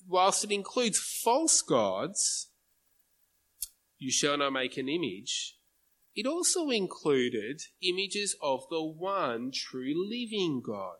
whilst 0.09 0.45
it 0.45 0.51
includes 0.51 0.99
false 0.99 1.63
gods, 1.63 2.49
you 3.99 4.11
shall 4.11 4.39
not 4.39 4.53
make 4.53 4.77
an 4.77 4.89
image, 4.89 5.57
it 6.15 6.27
also 6.27 6.71
included 6.71 7.61
images 7.83 8.37
of 8.43 8.65
the 8.71 8.83
one 8.83 9.51
true 9.53 9.95
living 10.09 10.63
God. 10.65 10.97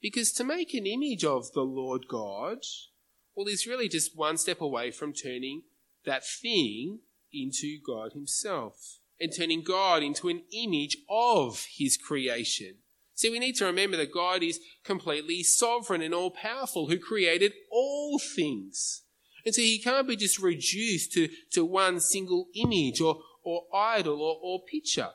Because 0.00 0.32
to 0.32 0.44
make 0.44 0.74
an 0.74 0.86
image 0.86 1.24
of 1.24 1.52
the 1.52 1.62
Lord 1.62 2.06
God, 2.08 2.58
well, 3.34 3.46
is 3.46 3.66
really 3.66 3.88
just 3.88 4.16
one 4.16 4.36
step 4.36 4.60
away 4.60 4.90
from 4.90 5.12
turning 5.12 5.62
that 6.04 6.26
thing 6.26 7.00
into 7.32 7.78
God 7.84 8.12
Himself 8.12 8.98
and 9.18 9.32
turning 9.34 9.62
God 9.62 10.02
into 10.02 10.28
an 10.28 10.42
image 10.52 10.98
of 11.08 11.64
His 11.76 11.96
creation. 11.96 12.78
See, 13.14 13.30
we 13.30 13.38
need 13.38 13.56
to 13.56 13.64
remember 13.66 13.96
that 13.98 14.12
God 14.12 14.42
is 14.42 14.58
completely 14.84 15.42
sovereign 15.42 16.02
and 16.02 16.12
all 16.12 16.30
powerful, 16.30 16.88
who 16.88 16.98
created 16.98 17.52
all 17.70 18.18
things. 18.18 19.01
And 19.44 19.54
so 19.54 19.60
He 19.60 19.78
can't 19.78 20.08
be 20.08 20.16
just 20.16 20.38
reduced 20.38 21.12
to, 21.12 21.28
to 21.52 21.64
one 21.64 22.00
single 22.00 22.46
image 22.54 23.00
or, 23.00 23.20
or 23.42 23.62
idol 23.74 24.20
or, 24.20 24.38
or 24.42 24.60
picture. 24.70 25.10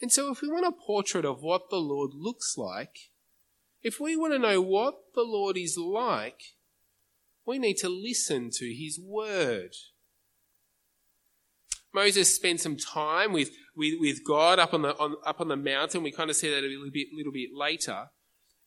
And 0.00 0.10
so, 0.10 0.30
if 0.30 0.40
we 0.40 0.48
want 0.48 0.66
a 0.66 0.72
portrait 0.72 1.24
of 1.24 1.42
what 1.42 1.68
the 1.70 1.76
Lord 1.76 2.12
looks 2.14 2.56
like, 2.56 3.10
if 3.82 4.00
we 4.00 4.16
want 4.16 4.32
to 4.32 4.38
know 4.38 4.60
what 4.60 4.94
the 5.14 5.22
Lord 5.22 5.56
is 5.56 5.76
like, 5.76 6.40
we 7.46 7.58
need 7.58 7.76
to 7.78 7.88
listen 7.88 8.50
to 8.52 8.74
His 8.74 8.98
Word. 9.02 9.72
Moses 11.92 12.34
spent 12.34 12.60
some 12.60 12.76
time 12.76 13.32
with, 13.32 13.50
with, 13.76 13.94
with 13.98 14.24
God 14.24 14.58
up 14.58 14.72
on, 14.72 14.82
the, 14.82 14.96
on, 14.96 15.16
up 15.26 15.40
on 15.40 15.48
the 15.48 15.56
mountain. 15.56 16.02
We 16.02 16.12
kind 16.12 16.30
of 16.30 16.36
see 16.36 16.48
that 16.48 16.64
a 16.64 16.68
little 16.68 16.90
bit, 16.92 17.08
little 17.12 17.32
bit 17.32 17.50
later. 17.52 18.06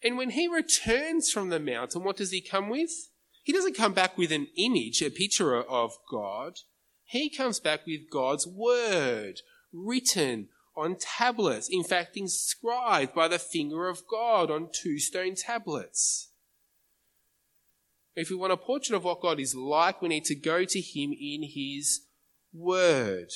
And 0.03 0.17
when 0.17 0.31
he 0.31 0.47
returns 0.47 1.31
from 1.31 1.49
the 1.49 1.59
mountain, 1.59 2.03
what 2.03 2.17
does 2.17 2.31
he 2.31 2.41
come 2.41 2.69
with? 2.69 2.91
He 3.43 3.53
doesn't 3.53 3.77
come 3.77 3.93
back 3.93 4.17
with 4.17 4.31
an 4.31 4.47
image, 4.57 5.01
a 5.01 5.09
picture 5.09 5.61
of 5.61 5.97
God. 6.09 6.59
He 7.05 7.29
comes 7.29 7.59
back 7.59 7.85
with 7.85 8.09
God's 8.09 8.47
word, 8.47 9.41
written 9.71 10.49
on 10.75 10.97
tablets, 10.99 11.69
in 11.69 11.83
fact, 11.83 12.17
inscribed 12.17 13.13
by 13.13 13.27
the 13.27 13.39
finger 13.39 13.87
of 13.87 14.07
God 14.09 14.49
on 14.49 14.69
two 14.73 14.97
stone 14.99 15.35
tablets. 15.35 16.31
If 18.15 18.29
we 18.29 18.35
want 18.35 18.53
a 18.53 18.57
portrait 18.57 18.95
of 18.95 19.03
what 19.03 19.21
God 19.21 19.39
is 19.39 19.55
like, 19.55 20.01
we 20.01 20.09
need 20.09 20.25
to 20.25 20.35
go 20.35 20.65
to 20.65 20.81
Him 20.81 21.11
in 21.11 21.43
His 21.43 22.01
Word. 22.53 23.31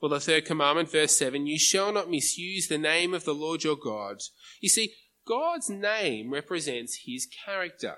Well, 0.00 0.10
the 0.10 0.20
third 0.20 0.46
commandment, 0.46 0.90
verse 0.90 1.16
7 1.16 1.46
you 1.46 1.58
shall 1.58 1.92
not 1.92 2.10
misuse 2.10 2.68
the 2.68 2.78
name 2.78 3.14
of 3.14 3.24
the 3.24 3.34
Lord 3.34 3.64
your 3.64 3.76
God. 3.76 4.18
You 4.60 4.68
see, 4.68 4.94
God's 5.26 5.68
name 5.68 6.32
represents 6.32 7.02
His 7.06 7.28
character. 7.44 7.96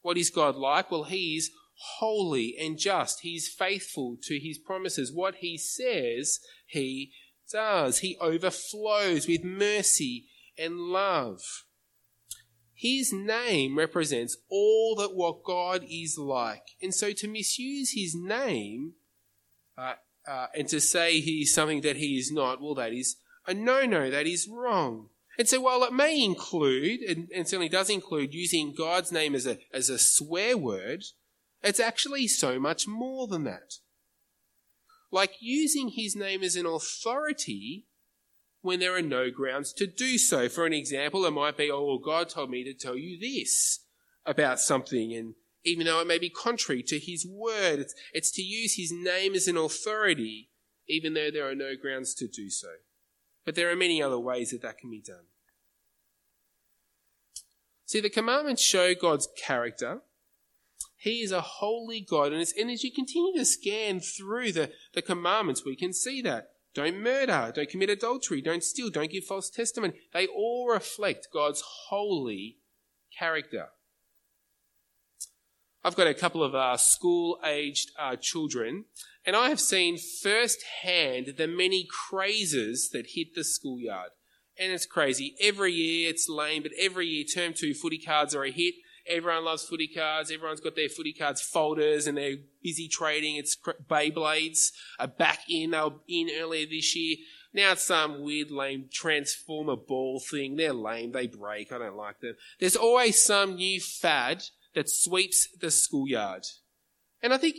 What 0.00 0.18
is 0.18 0.30
God 0.30 0.56
like? 0.56 0.90
Well, 0.90 1.04
He 1.04 1.36
is 1.36 1.50
holy 1.98 2.56
and 2.58 2.78
just. 2.78 3.20
He's 3.20 3.48
faithful 3.48 4.16
to 4.22 4.38
his 4.38 4.58
promises. 4.58 5.12
What 5.12 5.36
he 5.36 5.58
says, 5.58 6.40
he 6.66 7.12
does. 7.50 7.98
He 7.98 8.16
overflows 8.20 9.26
with 9.26 9.44
mercy 9.44 10.26
and 10.56 10.76
love. 10.78 11.40
His 12.74 13.12
name 13.12 13.78
represents 13.78 14.36
all 14.50 14.96
that 14.96 15.14
what 15.14 15.44
God 15.44 15.84
is 15.88 16.18
like. 16.18 16.62
And 16.80 16.94
so 16.94 17.12
to 17.12 17.28
misuse 17.28 17.92
his 17.94 18.14
name 18.14 18.94
uh, 19.78 19.94
uh, 20.26 20.46
and 20.56 20.68
to 20.68 20.80
say 20.80 21.20
he's 21.20 21.54
something 21.54 21.80
that 21.82 21.96
he 21.96 22.18
is 22.18 22.30
not, 22.30 22.60
well, 22.60 22.74
that 22.74 22.92
is 22.92 23.16
a 23.46 23.54
no 23.54 23.84
no. 23.84 24.10
That 24.10 24.26
is 24.26 24.48
wrong. 24.48 25.08
And 25.38 25.48
so 25.48 25.60
while 25.60 25.82
it 25.82 25.92
may 25.92 26.22
include, 26.22 27.00
and, 27.00 27.28
and 27.34 27.48
certainly 27.48 27.68
does 27.68 27.88
include, 27.88 28.34
using 28.34 28.74
God's 28.74 29.10
name 29.10 29.34
as 29.34 29.46
a, 29.46 29.58
as 29.72 29.88
a 29.88 29.98
swear 29.98 30.56
word, 30.56 31.04
it's 31.62 31.80
actually 31.80 32.28
so 32.28 32.60
much 32.60 32.86
more 32.86 33.26
than 33.26 33.44
that. 33.44 33.74
Like 35.10 35.34
using 35.40 35.88
his 35.88 36.14
name 36.14 36.42
as 36.42 36.56
an 36.56 36.66
authority 36.66 37.86
when 38.60 38.78
there 38.78 38.94
are 38.94 39.02
no 39.02 39.30
grounds 39.30 39.72
to 39.74 39.86
do 39.86 40.18
so. 40.18 40.48
For 40.48 40.66
an 40.66 40.72
example, 40.72 41.24
it 41.24 41.32
might 41.32 41.56
be, 41.56 41.70
oh, 41.70 41.84
well, 41.84 41.98
God 41.98 42.28
told 42.28 42.50
me 42.50 42.62
to 42.64 42.74
tell 42.74 42.96
you 42.96 43.18
this 43.18 43.80
about 44.24 44.60
something, 44.60 45.12
and 45.12 45.34
even 45.64 45.86
though 45.86 46.00
it 46.00 46.06
may 46.06 46.18
be 46.18 46.30
contrary 46.30 46.82
to 46.84 46.98
his 46.98 47.26
word, 47.26 47.78
it's, 47.78 47.94
it's 48.12 48.30
to 48.32 48.42
use 48.42 48.76
his 48.76 48.92
name 48.92 49.34
as 49.34 49.48
an 49.48 49.56
authority, 49.56 50.50
even 50.88 51.14
though 51.14 51.30
there 51.30 51.48
are 51.48 51.54
no 51.54 51.72
grounds 51.80 52.14
to 52.14 52.26
do 52.26 52.50
so. 52.50 52.68
But 53.44 53.54
there 53.54 53.70
are 53.70 53.76
many 53.76 54.02
other 54.02 54.18
ways 54.18 54.50
that 54.50 54.62
that 54.62 54.78
can 54.78 54.90
be 54.90 55.00
done. 55.00 55.26
See, 57.86 58.00
the 58.00 58.10
commandments 58.10 58.62
show 58.62 58.94
God's 58.94 59.28
character 59.44 60.02
he 61.02 61.22
is 61.22 61.32
a 61.32 61.40
holy 61.40 62.00
God. 62.00 62.32
And 62.32 62.46
and 62.56 62.70
as 62.70 62.84
you 62.84 62.92
continue 62.92 63.36
to 63.36 63.44
scan 63.44 63.98
through 63.98 64.52
the, 64.52 64.70
the 64.94 65.02
commandments, 65.02 65.64
we 65.64 65.74
can 65.74 65.92
see 65.92 66.22
that. 66.22 66.50
Don't 66.74 67.02
murder, 67.02 67.52
don't 67.52 67.68
commit 67.68 67.90
adultery, 67.90 68.40
don't 68.40 68.62
steal, 68.62 68.88
don't 68.88 69.10
give 69.10 69.24
false 69.24 69.50
testimony. 69.50 69.94
They 70.14 70.28
all 70.28 70.68
reflect 70.68 71.26
God's 71.32 71.60
holy 71.88 72.58
character. 73.18 73.70
I've 75.84 75.96
got 75.96 76.06
a 76.06 76.14
couple 76.14 76.44
of 76.44 76.54
uh, 76.54 76.76
school 76.76 77.38
aged 77.44 77.90
uh, 77.98 78.16
children, 78.16 78.84
and 79.26 79.34
I 79.34 79.48
have 79.48 79.60
seen 79.60 79.98
firsthand 79.98 81.34
the 81.36 81.48
many 81.48 81.86
crazes 81.90 82.90
that 82.90 83.12
hit 83.14 83.34
the 83.34 83.44
schoolyard. 83.44 84.10
And 84.58 84.70
it's 84.72 84.86
crazy. 84.86 85.34
Every 85.40 85.72
year 85.72 86.10
it's 86.10 86.28
lame, 86.28 86.62
but 86.62 86.72
every 86.78 87.06
year 87.06 87.24
term 87.24 87.52
two 87.52 87.74
footy 87.74 87.98
cards 87.98 88.34
are 88.34 88.44
a 88.44 88.50
hit. 88.50 88.74
Everyone 89.06 89.44
loves 89.44 89.64
footy 89.64 89.88
cards. 89.88 90.30
Everyone's 90.30 90.60
got 90.60 90.76
their 90.76 90.88
footy 90.88 91.12
cards 91.12 91.40
folders 91.40 92.06
and 92.06 92.16
they're 92.16 92.36
busy 92.62 92.86
trading. 92.86 93.36
It's 93.36 93.56
Beyblades 93.56 94.70
are 95.00 95.08
back 95.08 95.40
in. 95.48 95.70
They 95.70 95.80
were 95.80 95.94
in 96.06 96.30
earlier 96.38 96.66
this 96.66 96.94
year. 96.94 97.16
Now 97.52 97.72
it's 97.72 97.82
some 97.82 98.22
weird 98.22 98.50
lame 98.50 98.88
transformer 98.92 99.76
ball 99.76 100.20
thing. 100.20 100.56
They're 100.56 100.72
lame. 100.72 101.12
They 101.12 101.26
break. 101.26 101.72
I 101.72 101.78
don't 101.78 101.96
like 101.96 102.20
them. 102.20 102.36
There's 102.60 102.76
always 102.76 103.22
some 103.22 103.56
new 103.56 103.80
fad 103.80 104.44
that 104.74 104.88
sweeps 104.88 105.48
the 105.60 105.70
schoolyard. 105.70 106.44
And 107.22 107.32
I 107.32 107.38
think 107.38 107.56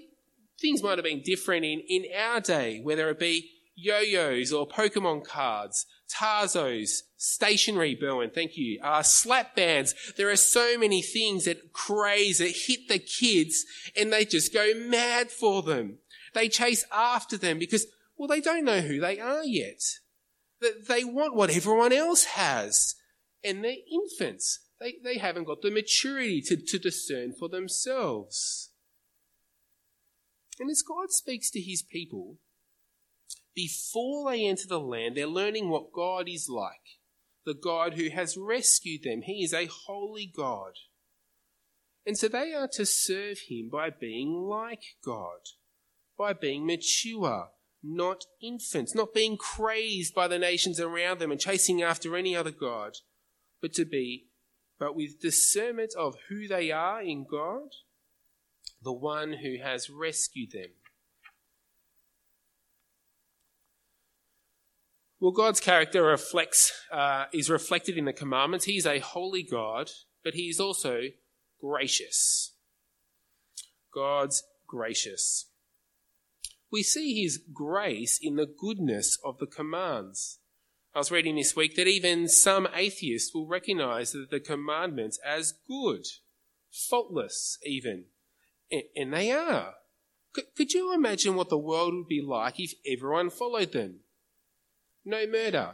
things 0.60 0.84
might 0.84 0.98
have 0.98 1.06
been 1.06 1.22
different 1.22 1.66
in, 1.66 1.82
in 1.88 2.06
our 2.18 2.40
day, 2.40 2.82
whether 2.82 3.10
it 3.10 3.20
be 3.20 3.50
yo-yos 3.76 4.52
or 4.52 4.68
Pokemon 4.68 5.26
cards 5.26 5.86
Tazos, 6.14 7.02
stationary, 7.18 7.96
Berwin, 7.96 8.34
thank 8.34 8.58
you, 8.58 8.80
uh, 8.84 9.02
slap 9.02 9.56
bands. 9.56 9.96
There 10.18 10.30
are 10.30 10.36
so 10.36 10.78
many 10.78 11.02
things 11.02 11.46
that 11.46 11.74
craze, 11.74 12.38
that 12.38 12.56
hit 12.56 12.88
the 12.88 13.00
kids, 13.00 13.66
and 13.96 14.12
they 14.12 14.26
just 14.26 14.54
go 14.54 14.74
mad 14.76 15.32
for 15.32 15.64
them. 15.64 16.00
They 16.34 16.50
chase 16.50 16.86
after 16.92 17.38
them 17.38 17.60
because, 17.60 17.88
well, 18.18 18.28
they 18.28 18.42
don't 18.42 18.66
know 18.66 18.82
who 18.82 19.00
they 19.00 19.20
are 19.20 19.44
yet. 19.44 19.82
They 20.88 21.04
want 21.04 21.36
what 21.36 21.50
everyone 21.50 21.94
else 21.94 22.26
has. 22.26 22.96
And 23.44 23.64
they're 23.64 23.76
infants. 23.92 24.60
They, 24.84 24.96
they 25.02 25.18
haven't 25.18 25.46
got 25.46 25.62
the 25.62 25.72
maturity 25.72 26.42
to, 26.42 26.58
to 26.58 26.78
discern 26.78 27.32
for 27.32 27.48
themselves. 27.48 28.72
And 30.60 30.70
as 30.70 30.84
God 30.86 31.10
speaks 31.10 31.50
to 31.52 31.62
his 31.62 31.82
people, 31.82 32.40
before 33.56 34.30
they 34.30 34.46
enter 34.46 34.68
the 34.68 34.82
land, 34.82 35.16
they're 35.16 35.26
learning 35.26 35.70
what 35.70 35.94
God 35.94 36.28
is 36.28 36.50
like. 36.50 37.00
The 37.46 37.54
God 37.54 37.94
who 37.94 38.10
has 38.10 38.36
rescued 38.38 39.04
them. 39.04 39.22
He 39.22 39.42
is 39.44 39.54
a 39.54 39.68
holy 39.68 40.30
God. 40.36 40.74
And 42.06 42.18
so 42.18 42.28
they 42.28 42.54
are 42.54 42.70
to 42.74 42.86
serve 42.86 43.38
him 43.48 43.70
by 43.72 43.90
being 43.90 44.34
like 44.34 44.84
God, 45.04 45.40
by 46.18 46.34
being 46.34 46.66
mature, 46.66 47.52
not 47.82 48.26
infants, 48.42 48.94
not 48.94 49.14
being 49.14 49.38
crazed 49.38 50.14
by 50.14 50.28
the 50.28 50.40
nations 50.40 50.78
around 50.78 51.20
them 51.20 51.32
and 51.32 51.40
chasing 51.40 51.82
after 51.82 52.18
any 52.18 52.36
other 52.36 52.52
God, 52.52 52.98
but 53.62 53.72
to 53.74 53.86
be, 53.86 54.28
but 54.84 54.98
with 54.98 55.22
discernment 55.22 55.94
of 55.98 56.18
who 56.28 56.46
they 56.46 56.70
are 56.70 57.02
in 57.02 57.26
God, 57.30 57.70
the 58.82 58.92
one 58.92 59.32
who 59.32 59.56
has 59.64 59.90
rescued 59.90 60.52
them. 60.52 60.72
Well, 65.22 65.32
God's 65.32 65.62
character 65.62 66.04
reflects, 66.04 66.74
uh, 66.92 67.28
is 67.32 67.50
reflected 67.50 67.98
in 67.98 68.04
the 68.04 68.12
commandments. 68.12 68.66
He 68.66 68.76
is 68.76 68.86
a 68.86 69.00
holy 69.00 69.42
God, 69.42 69.90
but 70.22 70.34
he 70.34 70.50
is 70.50 70.60
also 70.60 71.04
gracious. 71.62 72.52
God's 73.94 74.44
gracious. 74.68 75.46
We 76.70 76.84
see 76.84 77.24
his 77.24 77.40
grace 77.54 78.20
in 78.22 78.36
the 78.36 78.48
goodness 78.48 79.18
of 79.24 79.38
the 79.38 79.48
commands. 79.48 80.40
I 80.96 81.00
was 81.00 81.12
reading 81.12 81.36
this 81.36 81.56
week 81.56 81.76
that 81.76 81.88
even 81.88 82.28
some 82.28 82.68
atheists 82.74 83.34
will 83.34 83.48
recognize 83.48 84.12
the 84.12 84.40
commandments 84.40 85.20
as 85.26 85.54
good, 85.68 86.06
faultless 86.72 87.58
even, 87.66 88.06
and 88.96 89.14
they 89.14 89.32
are. 89.32 89.74
Could 90.56 90.74
you 90.74 90.94
imagine 90.94 91.36
what 91.36 91.50
the 91.50 91.58
world 91.58 91.94
would 91.94 92.08
be 92.08 92.22
like 92.22 92.60
if 92.60 92.74
everyone 92.86 93.30
followed 93.30 93.72
them? 93.72 94.00
no 95.06 95.28
murder, 95.28 95.74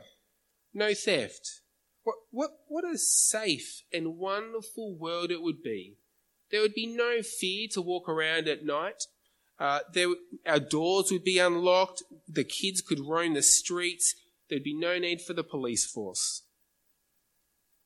no 0.74 0.94
theft. 0.94 1.62
What, 2.04 2.16
what, 2.32 2.52
what 2.68 2.86
a 2.86 2.98
safe 2.98 3.84
and 3.94 4.18
wonderful 4.18 4.96
world 4.96 5.32
it 5.32 5.42
would 5.42 5.62
be. 5.62 5.98
There 6.52 6.62
would 6.62 6.74
be 6.74 6.88
no 6.88 7.22
fear 7.22 7.68
to 7.74 7.82
walk 7.82 8.10
around 8.10 8.48
at 8.48 8.66
night. 8.66 9.04
Uh, 9.60 9.80
there, 9.94 10.08
our 10.48 10.60
doors 10.60 11.12
would 11.12 11.24
be 11.24 11.38
unlocked. 11.38 12.02
The 12.28 12.44
kids 12.44 12.82
could 12.82 13.00
roam 13.00 13.34
the 13.34 13.42
streets. 13.42 14.16
There'd 14.50 14.64
be 14.64 14.78
no 14.78 14.98
need 14.98 15.22
for 15.22 15.34
the 15.34 15.44
police 15.44 15.86
force. 15.86 16.44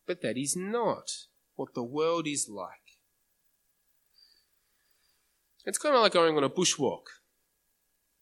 But 0.08 0.22
that 0.22 0.38
is 0.38 0.56
not 0.56 1.10
what 1.56 1.74
the 1.74 1.84
world 1.84 2.28
is 2.28 2.48
like. 2.50 2.70
It's 5.66 5.78
kind 5.78 5.96
of 5.96 6.02
like 6.02 6.14
going 6.14 6.36
on 6.36 6.44
a 6.44 6.50
bushwalk. 6.50 7.06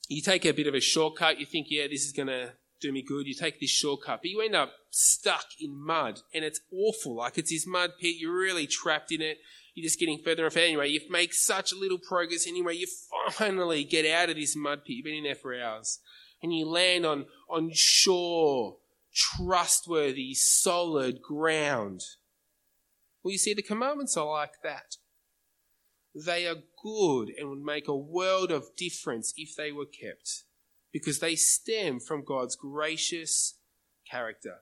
You 0.08 0.22
take 0.22 0.46
a 0.46 0.52
bit 0.52 0.68
of 0.68 0.76
a 0.76 0.82
shortcut, 0.82 1.40
you 1.40 1.46
think, 1.46 1.68
yeah, 1.70 1.88
this 1.90 2.06
is 2.06 2.12
going 2.12 2.28
to 2.28 2.54
do 2.82 2.92
me 2.92 3.04
good. 3.08 3.28
You 3.28 3.34
take 3.34 3.60
this 3.60 3.70
shortcut, 3.70 4.20
but 4.22 4.30
you 4.30 4.42
end 4.42 4.56
up 4.56 4.74
stuck 4.90 5.46
in 5.60 5.80
mud 5.80 6.20
and 6.34 6.44
it's 6.44 6.60
awful. 6.72 7.16
Like 7.16 7.38
it's 7.38 7.52
this 7.52 7.66
mud 7.66 7.92
pit. 8.00 8.16
You're 8.18 8.36
really 8.36 8.68
trapped 8.68 9.12
in 9.12 9.22
it. 9.22 9.38
You're 9.74 9.86
just 9.86 10.00
getting 10.00 10.20
further 10.24 10.44
and 10.44 10.54
further. 10.54 10.66
Anyway, 10.66 10.90
you've 10.90 11.10
made 11.10 11.32
such 11.32 11.74
little 11.74 12.00
progress. 12.00 12.46
Anyway, 12.46 12.76
you 12.76 12.88
finally 13.30 13.84
get 13.84 14.06
out 14.06 14.30
of 14.30 14.36
this 14.36 14.56
mud 14.56 14.80
pit. 14.80 14.98
You've 14.98 15.06
been 15.06 15.16
in 15.16 15.24
there 15.24 15.36
for 15.36 15.58
hours 15.60 16.00
and 16.42 16.54
you 16.54 16.68
land 16.68 17.06
on, 17.06 17.26
on 17.50 17.72
shore, 17.74 18.78
trustworthy, 19.14 20.34
solid 20.34 21.22
ground. 21.22 22.02
Well, 23.24 23.32
you 23.32 23.38
see, 23.38 23.54
the 23.54 23.62
commandments 23.62 24.18
are 24.18 24.26
like 24.26 24.62
that. 24.64 24.98
They 26.14 26.48
are 26.48 26.56
good 26.84 27.30
and 27.38 27.50
would 27.50 27.64
make 27.64 27.88
a 27.88 27.96
world 27.96 28.52
of 28.52 28.76
difference 28.76 29.34
if 29.38 29.56
they 29.56 29.72
were 29.72 29.86
kept 29.86 30.44
because 30.92 31.20
they 31.20 31.36
stem 31.36 32.00
from 32.00 32.26
God's 32.26 32.56
gracious 32.56 33.58
character. 34.10 34.58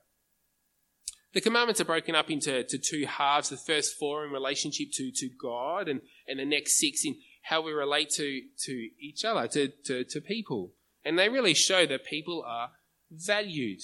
The 1.32 1.40
commandments 1.40 1.80
are 1.80 1.84
broken 1.84 2.14
up 2.14 2.30
into 2.30 2.64
to 2.64 2.78
two 2.78 3.06
halves. 3.06 3.48
The 3.48 3.56
first 3.56 3.96
four 3.96 4.24
in 4.24 4.32
relationship 4.32 4.88
to, 4.94 5.10
to 5.12 5.28
God 5.40 5.88
and, 5.88 6.00
and 6.26 6.38
the 6.38 6.44
next 6.44 6.78
six 6.78 7.04
in 7.04 7.16
how 7.42 7.62
we 7.62 7.72
relate 7.72 8.10
to, 8.10 8.42
to 8.64 8.88
each 9.00 9.24
other, 9.24 9.46
to, 9.48 9.68
to, 9.86 10.04
to 10.04 10.20
people. 10.20 10.72
And 11.04 11.18
they 11.18 11.28
really 11.28 11.54
show 11.54 11.86
that 11.86 12.04
people 12.04 12.44
are 12.46 12.70
valued. 13.10 13.80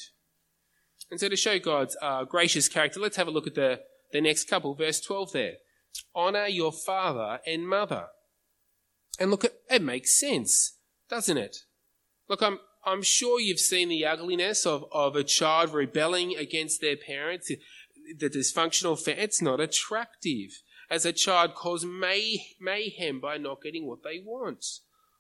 And 1.11 1.21
so 1.21 1.29
to 1.29 1.37
show 1.37 1.59
God's 1.59 1.97
uh, 2.03 2.25
gracious 2.25 2.69
character, 2.69 3.01
let's 3.01 3.17
have 3.17 3.29
a 3.29 3.31
look 3.31 3.47
at 3.47 3.55
the, 3.55 3.81
the 4.13 4.21
next 4.21 4.49
couple, 4.49 4.75
verse 4.75 5.01
12 5.01 5.33
there. 5.33 5.53
Honor 6.15 6.47
your 6.47 6.73
father 6.73 7.41
and 7.47 7.69
mother. 7.69 8.07
And 9.19 9.31
look, 9.31 9.45
it 9.45 9.83
makes 9.83 10.19
sense, 10.19 10.77
doesn't 11.09 11.39
it? 11.39 11.57
Look, 12.29 12.43
I'm, 12.43 12.59
I'm 12.85 13.03
sure 13.03 13.41
you've 13.41 13.61
seen 13.61 13.89
the 13.89 14.05
ugliness 14.05 14.67
of, 14.67 14.85
of 14.93 15.17
a 15.17 15.25
child 15.25 15.73
rebelling 15.73 16.37
against 16.37 16.81
their 16.81 16.97
parents, 16.97 17.51
the 18.19 18.29
dysfunctional 18.29 19.01
family. 19.01 19.23
It's 19.23 19.41
not 19.41 19.61
attractive. 19.61 20.51
As 20.91 21.05
a 21.07 21.13
child 21.13 21.55
cause 21.55 21.85
may, 21.85 22.47
mayhem 22.61 23.21
by 23.21 23.39
not 23.39 23.63
getting 23.63 23.87
what 23.87 24.03
they 24.05 24.21
want. 24.25 24.65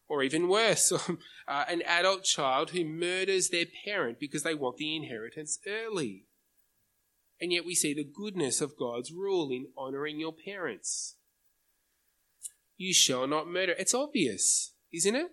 Or 0.08 0.22
even 0.22 0.48
worse, 0.48 0.92
uh, 1.48 1.64
an 1.68 1.82
adult 1.82 2.24
child 2.24 2.70
who 2.70 2.84
murders 2.84 3.48
their 3.48 3.66
parent 3.84 4.20
because 4.20 4.42
they 4.42 4.54
want 4.54 4.76
the 4.76 4.94
inheritance 4.94 5.58
early. 5.66 6.26
And 7.40 7.52
yet 7.52 7.66
we 7.66 7.74
see 7.74 7.92
the 7.92 8.04
goodness 8.04 8.60
of 8.60 8.78
God's 8.78 9.12
rule 9.12 9.50
in 9.50 9.66
honoring 9.76 10.20
your 10.20 10.32
parents. 10.32 11.16
You 12.76 12.94
shall 12.94 13.26
not 13.26 13.48
murder. 13.48 13.74
It's 13.78 13.94
obvious, 13.94 14.72
isn't 14.92 15.16
it? 15.16 15.32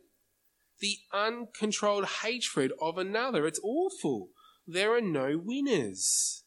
the 0.83 0.99
uncontrolled 1.13 2.05
hatred 2.21 2.73
of 2.81 2.97
another. 2.97 3.47
It's 3.47 3.59
awful. 3.63 4.31
There 4.67 4.93
are 4.93 5.01
no 5.01 5.41
winners. 5.41 6.43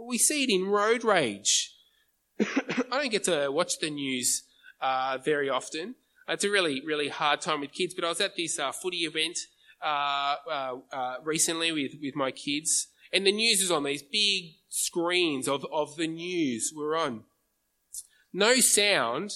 We 0.00 0.16
see 0.16 0.44
it 0.44 0.50
in 0.50 0.66
road 0.66 1.02
rage. 1.02 1.74
I 2.40 2.84
don't 2.90 3.10
get 3.10 3.24
to 3.24 3.50
watch 3.50 3.80
the 3.80 3.90
news 3.90 4.44
uh, 4.80 5.18
very 5.24 5.50
often. 5.50 5.96
It's 6.32 6.44
a 6.44 6.50
really, 6.50 6.80
really 6.80 7.08
hard 7.08 7.42
time 7.42 7.60
with 7.60 7.72
kids, 7.72 7.92
but 7.92 8.04
I 8.04 8.08
was 8.08 8.20
at 8.22 8.36
this 8.36 8.58
uh, 8.58 8.72
footy 8.72 9.04
event 9.04 9.38
uh, 9.84 10.36
uh, 10.50 10.76
uh 10.90 11.16
recently 11.22 11.72
with, 11.72 11.92
with 12.00 12.16
my 12.16 12.30
kids, 12.30 12.88
and 13.12 13.26
the 13.26 13.32
news 13.32 13.60
was 13.60 13.70
on 13.70 13.84
these 13.84 14.02
big 14.02 14.54
screens 14.70 15.46
of, 15.46 15.66
of 15.70 15.96
the 15.96 16.06
news 16.06 16.72
were 16.74 16.96
on. 16.96 17.24
No 18.32 18.60
sound, 18.60 19.32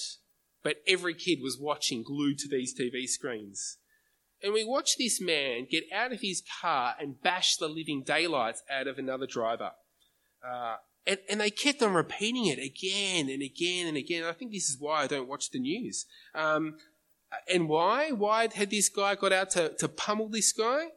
but 0.62 0.76
every 0.88 1.12
kid 1.12 1.40
was 1.42 1.58
watching 1.60 2.02
glued 2.02 2.38
to 2.38 2.48
these 2.48 2.74
TV 2.74 3.06
screens. 3.06 3.76
And 4.42 4.54
we 4.54 4.64
watched 4.64 4.96
this 4.96 5.20
man 5.20 5.66
get 5.70 5.84
out 5.92 6.12
of 6.12 6.22
his 6.22 6.42
car 6.62 6.94
and 6.98 7.20
bash 7.20 7.56
the 7.56 7.68
living 7.68 8.04
daylights 8.06 8.62
out 8.70 8.86
of 8.86 8.96
another 8.96 9.26
driver. 9.26 9.72
Uh, 10.42 10.76
and, 11.06 11.18
and, 11.28 11.40
they 11.40 11.50
kept 11.50 11.82
on 11.82 11.94
repeating 11.94 12.46
it 12.46 12.58
again 12.58 13.28
and 13.28 13.42
again 13.42 13.86
and 13.86 13.96
again. 13.96 14.24
I 14.24 14.32
think 14.32 14.52
this 14.52 14.68
is 14.68 14.76
why 14.78 15.02
I 15.02 15.06
don't 15.06 15.28
watch 15.28 15.50
the 15.50 15.58
news. 15.58 16.06
Um, 16.34 16.76
and 17.52 17.68
why? 17.68 18.10
Why 18.10 18.48
had 18.52 18.70
this 18.70 18.88
guy 18.88 19.14
got 19.14 19.32
out 19.32 19.50
to, 19.50 19.74
to 19.78 19.88
pummel 19.88 20.28
this 20.28 20.52
guy? 20.52 20.88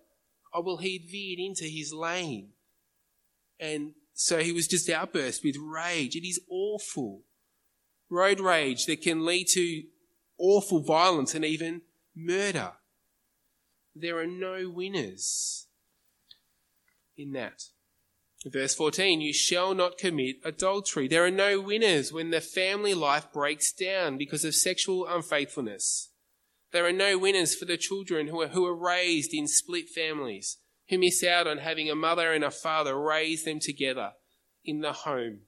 Oh, 0.54 0.62
well, 0.62 0.78
he'd 0.78 1.08
veered 1.10 1.40
into 1.40 1.66
his 1.66 1.94
lane. 1.94 2.50
And 3.60 3.94
so 4.14 4.40
he 4.40 4.52
was 4.52 4.68
just 4.68 4.90
outburst 4.90 5.44
with 5.44 5.58
rage. 5.58 6.16
It 6.16 6.28
is 6.28 6.42
awful. 6.50 7.22
Road 8.10 8.40
rage 8.40 8.86
that 8.88 9.02
can 9.02 9.26
lead 9.26 9.48
to 9.50 9.84
awful 10.40 10.82
violence 10.82 11.36
and 11.36 11.46
even 11.46 11.82
murder 12.16 12.72
there 14.02 14.18
are 14.18 14.28
no 14.28 14.70
winners 14.70 15.68
in 17.18 17.34
that. 17.34 17.64
Verse 18.46 18.74
14, 18.74 19.20
you 19.20 19.34
shall 19.34 19.76
not 19.76 19.98
commit 19.98 20.38
adultery. 20.46 21.08
There 21.10 21.26
are 21.26 21.32
no 21.32 21.60
winners 21.60 22.14
when 22.14 22.30
the 22.30 22.40
family 22.40 22.94
life 22.94 23.32
breaks 23.34 23.74
down 23.74 24.18
because 24.18 24.46
of 24.46 24.56
sexual 24.56 25.06
unfaithfulness. 25.06 26.12
There 26.72 26.86
are 26.86 26.94
no 26.94 27.18
winners 27.18 27.54
for 27.54 27.66
the 27.66 27.78
children 27.78 28.28
who 28.28 28.42
are, 28.42 28.48
who 28.48 28.66
are 28.66 28.76
raised 28.76 29.34
in 29.34 29.48
split 29.48 29.90
families, 29.90 30.58
who 30.88 31.00
miss 31.00 31.22
out 31.22 31.48
on 31.48 31.58
having 31.58 31.90
a 31.90 31.96
mother 31.96 32.32
and 32.32 32.44
a 32.44 32.52
father 32.52 32.98
raise 32.98 33.44
them 33.44 33.60
together 33.60 34.12
in 34.64 34.80
the 34.80 34.94
home. 34.94 35.42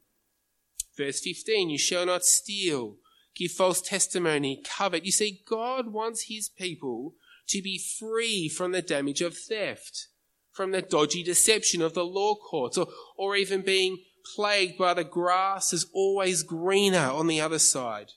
Verse 0.97 1.21
15, 1.21 1.69
you 1.69 1.77
shall 1.77 2.05
not 2.05 2.25
steal, 2.25 2.97
give 3.35 3.51
false 3.51 3.81
testimony, 3.81 4.61
covet. 4.65 5.05
You 5.05 5.13
see, 5.13 5.43
God 5.47 5.93
wants 5.93 6.25
his 6.27 6.49
people 6.49 7.13
to 7.47 7.61
be 7.61 7.79
free 7.99 8.49
from 8.49 8.73
the 8.73 8.81
damage 8.81 9.21
of 9.21 9.37
theft. 9.37 10.07
From 10.51 10.71
the 10.71 10.81
dodgy 10.81 11.23
deception 11.23 11.81
of 11.81 11.93
the 11.93 12.05
law 12.05 12.35
courts, 12.35 12.77
or, 12.77 12.87
or 13.17 13.35
even 13.35 13.61
being 13.61 13.99
plagued 14.35 14.77
by 14.77 14.93
the 14.93 15.03
grass 15.03 15.73
is 15.73 15.89
always 15.93 16.43
greener 16.43 17.09
on 17.09 17.27
the 17.27 17.41
other 17.41 17.59
side. 17.59 18.11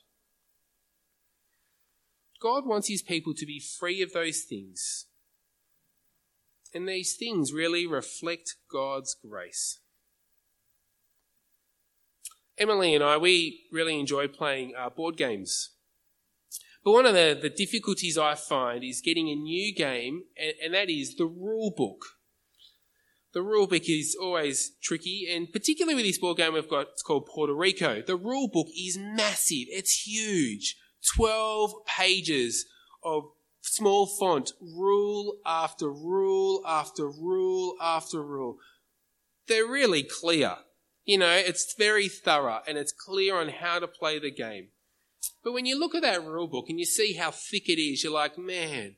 God 2.40 2.66
wants 2.66 2.88
his 2.88 3.02
people 3.02 3.32
to 3.34 3.46
be 3.46 3.58
free 3.58 4.02
of 4.02 4.12
those 4.12 4.42
things. 4.42 5.06
And 6.74 6.88
these 6.88 7.16
things 7.16 7.52
really 7.52 7.86
reflect 7.86 8.56
God's 8.70 9.14
grace. 9.14 9.78
Emily 12.58 12.94
and 12.94 13.02
I, 13.02 13.16
we 13.16 13.64
really 13.72 13.98
enjoy 13.98 14.28
playing 14.28 14.74
uh, 14.78 14.90
board 14.90 15.16
games. 15.16 15.70
But 16.84 16.92
one 16.92 17.06
of 17.06 17.14
the, 17.14 17.38
the 17.40 17.48
difficulties 17.48 18.18
I 18.18 18.34
find 18.34 18.84
is 18.84 19.00
getting 19.00 19.30
a 19.30 19.34
new 19.34 19.74
game, 19.74 20.24
and, 20.38 20.52
and 20.62 20.74
that 20.74 20.90
is 20.90 21.16
the 21.16 21.26
rule 21.26 21.72
book. 21.74 22.04
The 23.34 23.42
rule 23.42 23.66
book 23.66 23.88
is 23.88 24.16
always 24.18 24.76
tricky, 24.80 25.28
and 25.28 25.52
particularly 25.52 25.96
with 25.96 26.04
this 26.04 26.18
board 26.18 26.36
game 26.36 26.54
we've 26.54 26.68
got, 26.68 26.86
it's 26.92 27.02
called 27.02 27.26
Puerto 27.26 27.52
Rico. 27.52 28.00
The 28.00 28.16
rule 28.16 28.48
book 28.48 28.68
is 28.78 28.96
massive. 28.96 29.66
It's 29.70 30.06
huge. 30.06 30.76
12 31.16 31.84
pages 31.84 32.64
of 33.02 33.24
small 33.60 34.06
font, 34.06 34.52
rule 34.60 35.38
after 35.44 35.90
rule 35.90 36.62
after 36.64 37.08
rule 37.08 37.74
after 37.82 38.22
rule. 38.22 38.58
They're 39.48 39.66
really 39.66 40.04
clear. 40.04 40.56
You 41.04 41.18
know, 41.18 41.32
it's 41.32 41.74
very 41.76 42.08
thorough 42.08 42.60
and 42.68 42.78
it's 42.78 42.92
clear 42.92 43.36
on 43.36 43.48
how 43.48 43.80
to 43.80 43.88
play 43.88 44.18
the 44.20 44.30
game. 44.30 44.68
But 45.42 45.52
when 45.52 45.66
you 45.66 45.78
look 45.78 45.94
at 45.94 46.02
that 46.02 46.24
rule 46.24 46.46
book 46.46 46.66
and 46.68 46.78
you 46.78 46.86
see 46.86 47.14
how 47.14 47.32
thick 47.32 47.68
it 47.68 47.80
is, 47.80 48.04
you're 48.04 48.12
like, 48.12 48.38
man, 48.38 48.96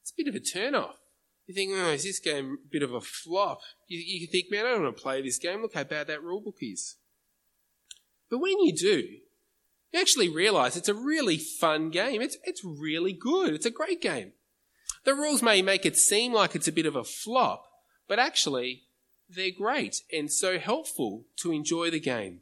it's 0.00 0.12
a 0.12 0.14
bit 0.16 0.28
of 0.28 0.34
a 0.34 0.40
turn 0.40 0.74
off. 0.74 1.01
You 1.46 1.54
think, 1.54 1.72
oh, 1.74 1.90
is 1.90 2.04
this 2.04 2.20
game 2.20 2.58
a 2.64 2.68
bit 2.70 2.82
of 2.82 2.94
a 2.94 3.00
flop? 3.00 3.60
You, 3.88 3.98
you 3.98 4.26
think, 4.26 4.46
man, 4.50 4.64
I 4.64 4.70
don't 4.70 4.84
want 4.84 4.96
to 4.96 5.02
play 5.02 5.20
this 5.20 5.38
game. 5.38 5.60
Look 5.60 5.74
how 5.74 5.84
bad 5.84 6.06
that 6.06 6.22
rule 6.22 6.40
book 6.40 6.58
is. 6.60 6.96
But 8.30 8.38
when 8.38 8.60
you 8.60 8.74
do, 8.74 9.08
you 9.92 10.00
actually 10.00 10.28
realize 10.28 10.76
it's 10.76 10.88
a 10.88 10.94
really 10.94 11.36
fun 11.36 11.90
game. 11.90 12.22
It's, 12.22 12.38
it's 12.44 12.64
really 12.64 13.12
good. 13.12 13.54
It's 13.54 13.66
a 13.66 13.70
great 13.70 14.00
game. 14.00 14.32
The 15.04 15.14
rules 15.14 15.42
may 15.42 15.62
make 15.62 15.84
it 15.84 15.98
seem 15.98 16.32
like 16.32 16.54
it's 16.54 16.68
a 16.68 16.72
bit 16.72 16.86
of 16.86 16.96
a 16.96 17.04
flop, 17.04 17.64
but 18.08 18.20
actually, 18.20 18.84
they're 19.28 19.50
great 19.50 20.02
and 20.12 20.30
so 20.30 20.58
helpful 20.58 21.24
to 21.38 21.52
enjoy 21.52 21.90
the 21.90 22.00
game. 22.00 22.40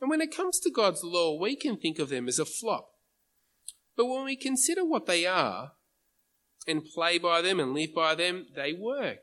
And 0.00 0.10
when 0.10 0.20
it 0.20 0.34
comes 0.34 0.60
to 0.60 0.70
God's 0.70 1.02
law, 1.02 1.38
we 1.38 1.56
can 1.56 1.76
think 1.76 1.98
of 1.98 2.08
them 2.08 2.28
as 2.28 2.38
a 2.38 2.44
flop. 2.44 2.90
But 3.96 4.06
when 4.06 4.24
we 4.24 4.36
consider 4.36 4.84
what 4.84 5.06
they 5.06 5.26
are 5.26 5.72
and 6.66 6.84
play 6.84 7.18
by 7.18 7.42
them 7.42 7.60
and 7.60 7.74
live 7.74 7.94
by 7.94 8.14
them, 8.14 8.46
they 8.54 8.72
work 8.72 9.20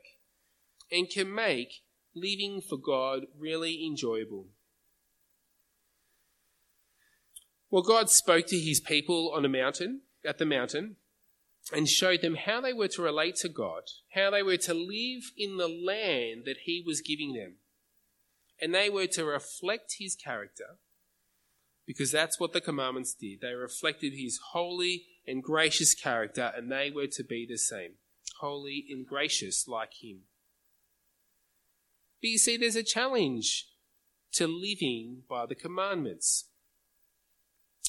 and 0.90 1.08
can 1.08 1.34
make 1.34 1.82
living 2.14 2.60
for 2.60 2.76
God 2.76 3.22
really 3.38 3.84
enjoyable. 3.86 4.46
Well, 7.70 7.82
God 7.82 8.10
spoke 8.10 8.46
to 8.48 8.58
his 8.58 8.80
people 8.80 9.32
on 9.34 9.46
a 9.46 9.48
mountain, 9.48 10.02
at 10.26 10.36
the 10.36 10.44
mountain, 10.44 10.96
and 11.72 11.88
showed 11.88 12.20
them 12.20 12.34
how 12.34 12.60
they 12.60 12.74
were 12.74 12.88
to 12.88 13.02
relate 13.02 13.36
to 13.36 13.48
God, 13.48 13.84
how 14.14 14.30
they 14.30 14.42
were 14.42 14.58
to 14.58 14.74
live 14.74 15.22
in 15.38 15.56
the 15.56 15.68
land 15.68 16.42
that 16.44 16.58
he 16.64 16.82
was 16.84 17.00
giving 17.00 17.32
them. 17.32 17.54
And 18.60 18.74
they 18.74 18.90
were 18.90 19.06
to 19.08 19.24
reflect 19.24 19.94
his 19.98 20.14
character, 20.14 20.78
because 21.86 22.12
that's 22.12 22.38
what 22.38 22.52
the 22.52 22.60
commandments 22.60 23.14
did. 23.14 23.40
They 23.40 23.54
reflected 23.54 24.12
his 24.14 24.38
holy 24.52 25.04
and 25.26 25.42
gracious 25.42 25.94
character, 25.94 26.52
and 26.56 26.70
they 26.70 26.90
were 26.90 27.08
to 27.08 27.24
be 27.24 27.46
the 27.48 27.58
same 27.58 27.94
holy 28.40 28.84
and 28.90 29.06
gracious 29.06 29.68
like 29.68 29.92
him. 30.02 30.22
But 32.20 32.30
you 32.30 32.38
see, 32.38 32.56
there's 32.56 32.76
a 32.76 32.82
challenge 32.82 33.66
to 34.32 34.46
living 34.46 35.22
by 35.28 35.46
the 35.46 35.54
commandments. 35.54 36.48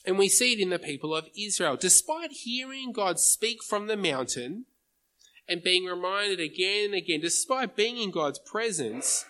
And 0.06 0.18
we 0.18 0.28
see 0.28 0.54
it 0.54 0.60
in 0.60 0.70
the 0.70 0.80
people 0.80 1.16
of 1.16 1.30
Israel. 1.38 1.78
Despite 1.78 2.32
hearing 2.32 2.92
God 2.92 3.20
speak 3.20 3.64
from 3.64 3.88
the 3.88 3.96
mountain 3.96 4.66
and 5.48 5.64
being 5.64 5.86
reminded 5.86 6.40
again 6.40 6.86
and 6.86 6.96
again, 6.96 7.22
despite 7.22 7.76
being 7.76 7.98
in 7.98 8.12
God's 8.12 8.40
presence, 8.40 9.26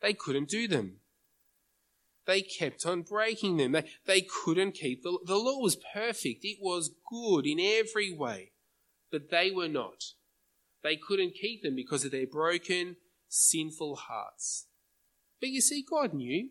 they 0.00 0.14
couldn't 0.14 0.48
do 0.48 0.66
them. 0.66 1.00
They 2.26 2.42
kept 2.42 2.84
on 2.84 3.02
breaking 3.02 3.56
them. 3.56 3.72
They, 3.72 3.84
they 4.04 4.20
couldn't 4.22 4.72
keep 4.72 5.02
the, 5.02 5.18
the 5.24 5.36
law 5.36 5.58
was 5.60 5.76
perfect. 5.94 6.44
It 6.44 6.58
was 6.60 6.94
good 7.10 7.46
in 7.46 7.60
every 7.60 8.12
way, 8.12 8.52
but 9.10 9.30
they 9.30 9.50
were 9.50 9.68
not. 9.68 10.02
They 10.82 10.96
couldn't 10.96 11.34
keep 11.34 11.62
them 11.62 11.76
because 11.76 12.04
of 12.04 12.10
their 12.10 12.26
broken, 12.26 12.96
sinful 13.28 13.96
hearts. 14.08 14.66
But 15.40 15.50
you 15.50 15.60
see, 15.60 15.84
God 15.88 16.14
knew. 16.14 16.50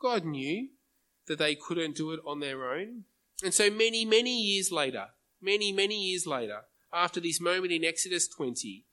God 0.00 0.24
knew 0.24 0.68
that 1.26 1.38
they 1.38 1.54
couldn't 1.54 1.96
do 1.96 2.12
it 2.12 2.20
on 2.26 2.40
their 2.40 2.72
own. 2.72 3.04
And 3.42 3.54
so 3.54 3.70
many, 3.70 4.04
many 4.04 4.40
years 4.40 4.70
later, 4.70 5.06
many, 5.40 5.72
many 5.72 6.00
years 6.00 6.26
later, 6.26 6.62
after 6.92 7.20
this 7.20 7.40
moment 7.40 7.72
in 7.72 7.84
Exodus 7.84 8.28
20, 8.28 8.86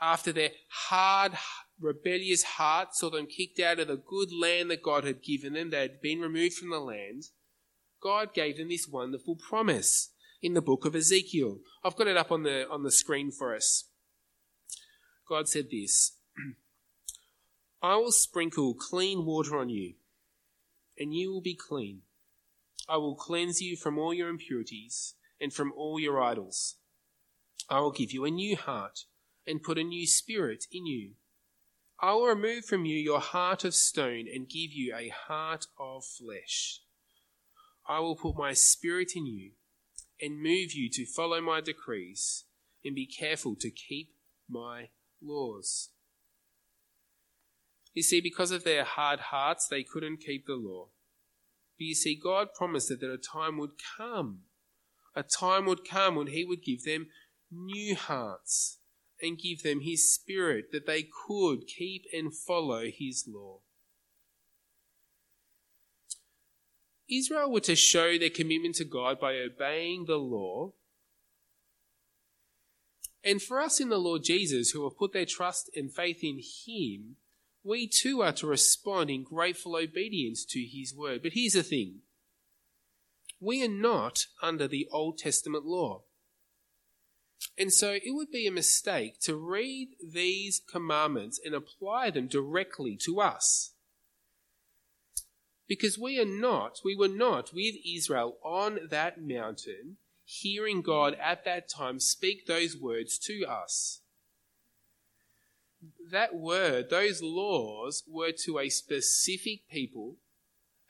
after 0.00 0.32
their 0.32 0.50
hard, 0.68 1.32
rebellious 1.80 2.42
heart 2.42 2.94
saw 2.94 3.10
them 3.10 3.26
kicked 3.26 3.60
out 3.60 3.78
of 3.78 3.88
the 3.88 3.96
good 3.96 4.32
land 4.32 4.70
that 4.70 4.82
God 4.82 5.04
had 5.04 5.22
given 5.22 5.54
them, 5.54 5.70
they 5.70 5.82
had 5.82 6.00
been 6.00 6.20
removed 6.20 6.54
from 6.54 6.70
the 6.70 6.80
land, 6.80 7.24
God 8.02 8.34
gave 8.34 8.58
them 8.58 8.68
this 8.68 8.88
wonderful 8.88 9.36
promise 9.36 10.10
in 10.42 10.54
the 10.54 10.62
book 10.62 10.84
of 10.84 10.94
Ezekiel. 10.94 11.58
I've 11.84 11.96
got 11.96 12.06
it 12.06 12.16
up 12.16 12.30
on 12.30 12.42
the, 12.42 12.68
on 12.68 12.82
the 12.82 12.90
screen 12.90 13.30
for 13.30 13.54
us. 13.54 13.84
God 15.28 15.48
said 15.48 15.70
this 15.70 16.12
I 17.82 17.96
will 17.96 18.12
sprinkle 18.12 18.74
clean 18.74 19.24
water 19.24 19.58
on 19.58 19.68
you 19.68 19.94
and 20.98 21.14
you 21.14 21.32
will 21.32 21.40
be 21.40 21.56
clean. 21.56 22.02
I 22.88 22.96
will 22.98 23.16
cleanse 23.16 23.60
you 23.60 23.76
from 23.76 23.98
all 23.98 24.14
your 24.14 24.28
impurities 24.28 25.14
and 25.40 25.52
from 25.52 25.72
all 25.76 25.98
your 25.98 26.22
idols. 26.22 26.76
I 27.68 27.80
will 27.80 27.90
give 27.90 28.12
you 28.12 28.24
a 28.24 28.30
new 28.30 28.56
heart 28.56 29.00
and 29.46 29.62
put 29.62 29.78
a 29.78 29.84
new 29.84 30.06
spirit 30.06 30.64
in 30.72 30.86
you. 30.86 31.12
I 32.00 32.12
will 32.12 32.26
remove 32.26 32.66
from 32.66 32.84
you 32.84 32.96
your 32.96 33.20
heart 33.20 33.64
of 33.64 33.74
stone 33.74 34.26
and 34.32 34.48
give 34.48 34.72
you 34.72 34.94
a 34.94 35.08
heart 35.08 35.66
of 35.78 36.04
flesh. 36.04 36.80
I 37.88 38.00
will 38.00 38.16
put 38.16 38.36
my 38.36 38.52
spirit 38.52 39.12
in 39.14 39.26
you 39.26 39.52
and 40.20 40.42
move 40.42 40.72
you 40.74 40.90
to 40.90 41.06
follow 41.06 41.40
my 41.40 41.60
decrees 41.60 42.44
and 42.84 42.94
be 42.94 43.06
careful 43.06 43.56
to 43.56 43.70
keep 43.70 44.10
my 44.48 44.88
laws. 45.22 45.90
You 47.94 48.02
see, 48.02 48.20
because 48.20 48.50
of 48.50 48.64
their 48.64 48.84
hard 48.84 49.20
hearts, 49.20 49.66
they 49.66 49.82
couldn't 49.82 50.18
keep 50.18 50.46
the 50.46 50.54
law. 50.54 50.88
But 51.78 51.84
you 51.84 51.94
see, 51.94 52.14
God 52.14 52.48
promised 52.54 52.90
that, 52.90 53.02
a 53.02 53.16
time 53.16 53.56
would 53.58 53.72
come. 53.96 54.40
A 55.14 55.22
time 55.22 55.64
would 55.64 55.88
come 55.88 56.14
when 56.14 56.26
He 56.26 56.44
would 56.44 56.62
give 56.62 56.84
them 56.84 57.06
new 57.50 57.96
hearts 57.96 58.78
and 59.20 59.38
give 59.38 59.62
them 59.62 59.80
His 59.80 60.12
Spirit 60.12 60.72
that 60.72 60.86
they 60.86 61.08
could 61.26 61.66
keep 61.66 62.04
and 62.12 62.34
follow 62.34 62.84
His 62.86 63.26
law. 63.28 63.60
Israel 67.08 67.52
were 67.52 67.60
to 67.60 67.76
show 67.76 68.18
their 68.18 68.30
commitment 68.30 68.74
to 68.76 68.84
God 68.84 69.20
by 69.20 69.36
obeying 69.36 70.06
the 70.06 70.16
law. 70.16 70.72
And 73.22 73.40
for 73.40 73.60
us 73.60 73.80
in 73.80 73.88
the 73.88 73.98
Lord 73.98 74.24
Jesus, 74.24 74.70
who 74.70 74.84
have 74.84 74.98
put 74.98 75.12
their 75.12 75.26
trust 75.26 75.70
and 75.76 75.92
faith 75.92 76.22
in 76.22 76.40
Him, 76.40 77.16
we 77.66 77.88
too 77.88 78.22
are 78.22 78.32
to 78.32 78.46
respond 78.46 79.10
in 79.10 79.24
grateful 79.24 79.74
obedience 79.76 80.44
to 80.44 80.60
his 80.60 80.94
word. 80.94 81.22
But 81.22 81.32
here's 81.32 81.54
the 81.54 81.64
thing 81.64 82.02
we 83.40 83.62
are 83.64 83.68
not 83.68 84.26
under 84.40 84.68
the 84.68 84.88
Old 84.92 85.18
Testament 85.18 85.66
law. 85.66 86.02
And 87.58 87.72
so 87.72 87.92
it 87.92 88.14
would 88.14 88.30
be 88.30 88.46
a 88.46 88.52
mistake 88.52 89.20
to 89.20 89.36
read 89.36 89.90
these 90.02 90.60
commandments 90.70 91.40
and 91.42 91.54
apply 91.54 92.10
them 92.10 92.26
directly 92.26 92.98
to 93.04 93.20
us. 93.20 93.72
Because 95.68 95.98
we 95.98 96.20
are 96.20 96.26
not, 96.26 96.80
we 96.84 96.94
were 96.94 97.08
not 97.08 97.52
with 97.52 97.74
Israel 97.84 98.36
on 98.44 98.78
that 98.90 99.20
mountain, 99.20 99.96
hearing 100.24 100.82
God 100.82 101.16
at 101.20 101.44
that 101.44 101.68
time 101.68 101.98
speak 101.98 102.46
those 102.46 102.76
words 102.76 103.18
to 103.20 103.44
us 103.46 104.00
that 106.10 106.34
word, 106.34 106.90
those 106.90 107.22
laws 107.22 108.02
were 108.06 108.32
to 108.44 108.58
a 108.58 108.68
specific 108.68 109.68
people 109.68 110.16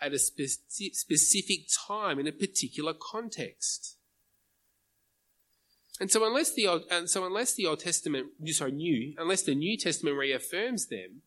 at 0.00 0.12
a 0.12 0.18
spe- 0.18 0.92
specific 0.92 1.66
time 1.86 2.18
in 2.18 2.26
a 2.26 2.32
particular 2.32 2.92
context. 2.94 3.95
And 5.98 6.10
so 6.10 6.26
unless 6.26 6.52
the 6.52 6.66
Old, 6.66 6.82
and 6.90 7.08
so 7.08 7.24
unless 7.24 7.54
the 7.54 7.66
Old 7.66 7.80
Testament, 7.80 8.26
sorry, 8.48 8.72
new, 8.72 9.14
unless 9.18 9.42
the 9.42 9.54
New 9.54 9.78
Testament 9.78 10.16
reaffirms 10.16 10.86
them, 10.88 11.22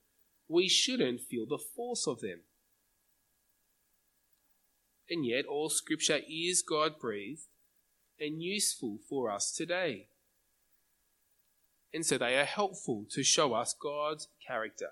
we 0.47 0.67
shouldn't 0.69 1.21
feel 1.21 1.45
the 1.47 1.57
force 1.57 2.07
of 2.07 2.21
them. 2.21 2.41
And 5.09 5.25
yet 5.25 5.45
all 5.45 5.69
scripture 5.69 6.19
is 6.29 6.61
God 6.61 6.99
breathed 6.99 7.47
and 8.19 8.43
useful 8.43 8.99
for 9.09 9.31
us 9.31 9.51
today. 9.51 10.09
and 11.93 12.05
so 12.05 12.17
they 12.17 12.37
are 12.37 12.45
helpful 12.45 13.05
to 13.11 13.23
show 13.23 13.53
us 13.53 13.75
God's 13.79 14.27
character. 14.45 14.89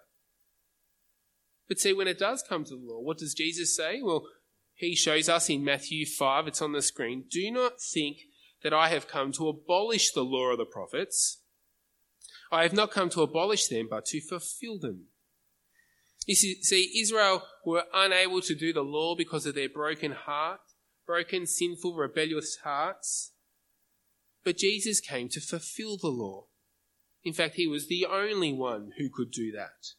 But 1.68 1.80
see, 1.80 1.94
when 1.94 2.08
it 2.08 2.20
does 2.20 2.44
come 2.48 2.63
to 2.66 2.76
the 2.76 2.82
law, 2.82 3.00
what 3.00 3.18
does 3.18 3.34
Jesus 3.34 3.76
say? 3.76 4.02
Well, 4.02 4.26
he 4.74 4.96
shows 4.96 5.28
us 5.28 5.50
in 5.50 5.63
Matthew 5.63 6.06
5, 6.06 6.48
it's 6.48 6.62
on 6.62 6.72
the 6.72 6.82
screen, 6.82 7.26
do 7.30 7.52
not 7.52 7.82
think 7.82 8.18
that 8.68 8.76
I 8.76 8.90
have 8.90 9.08
come 9.08 9.32
to 9.32 9.48
abolish 9.48 10.12
the 10.12 10.26
law 10.26 10.52
of 10.52 10.58
the 10.58 10.66
prophets. 10.66 11.42
I 12.52 12.64
have 12.64 12.74
not 12.74 12.92
come 12.92 13.10
to 13.12 13.22
abolish 13.22 13.68
them, 13.68 13.88
but 13.90 14.04
to 14.08 14.20
fulfill 14.20 14.78
them. 14.78 15.06
You 16.26 16.36
see, 16.36 16.92
Israel 17.00 17.44
were 17.66 17.86
unable 17.94 18.42
to 18.42 18.54
do 18.54 18.74
the 18.74 18.82
law 18.82 19.16
because 19.16 19.46
of 19.46 19.56
their 19.56 19.70
broken 19.70 20.12
heart, 20.12 20.60
broken, 21.06 21.48
sinful, 21.48 21.96
rebellious 21.96 22.58
hearts. 22.66 23.32
But 24.44 24.58
Jesus 24.58 25.00
came 25.00 25.30
to 25.30 25.40
fulfill 25.40 25.96
the 25.96 26.10
law. 26.10 26.48
In 27.24 27.32
fact, 27.32 27.56
he 27.56 27.68
was 27.68 27.88
the 27.88 28.06
only 28.06 28.52
one 28.52 28.92
who 28.98 29.08
could 29.10 29.32
do 29.32 29.50
that. 29.54 29.94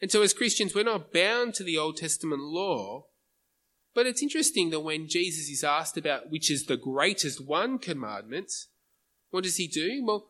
And 0.00 0.10
so, 0.10 0.22
as 0.22 0.32
Christians, 0.32 0.74
we're 0.74 0.82
not 0.82 1.12
bound 1.12 1.52
to 1.56 1.64
the 1.64 1.76
Old 1.76 1.98
Testament 1.98 2.40
law. 2.40 3.08
But 3.96 4.06
it's 4.06 4.22
interesting 4.22 4.68
that 4.70 4.80
when 4.80 5.08
Jesus 5.08 5.48
is 5.48 5.64
asked 5.64 5.96
about 5.96 6.30
which 6.30 6.50
is 6.50 6.66
the 6.66 6.76
greatest 6.76 7.42
one 7.42 7.78
commandment, 7.78 8.52
what 9.30 9.44
does 9.44 9.56
he 9.56 9.66
do? 9.66 10.04
Well, 10.04 10.26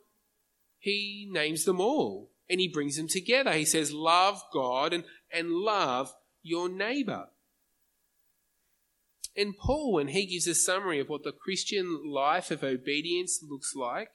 he 0.78 1.28
names 1.28 1.64
them 1.64 1.80
all 1.80 2.30
and 2.48 2.60
he 2.60 2.68
brings 2.68 2.96
them 2.96 3.08
together. 3.08 3.52
He 3.52 3.64
says, 3.64 3.92
Love 3.92 4.40
God 4.52 4.92
and, 4.92 5.02
and 5.32 5.50
love 5.50 6.14
your 6.44 6.68
neighbor. 6.68 7.26
And 9.36 9.58
Paul, 9.58 9.94
when 9.94 10.08
he 10.08 10.26
gives 10.26 10.46
a 10.46 10.54
summary 10.54 11.00
of 11.00 11.08
what 11.08 11.24
the 11.24 11.32
Christian 11.32 12.02
life 12.08 12.52
of 12.52 12.62
obedience 12.62 13.40
looks 13.42 13.74
like, 13.74 14.10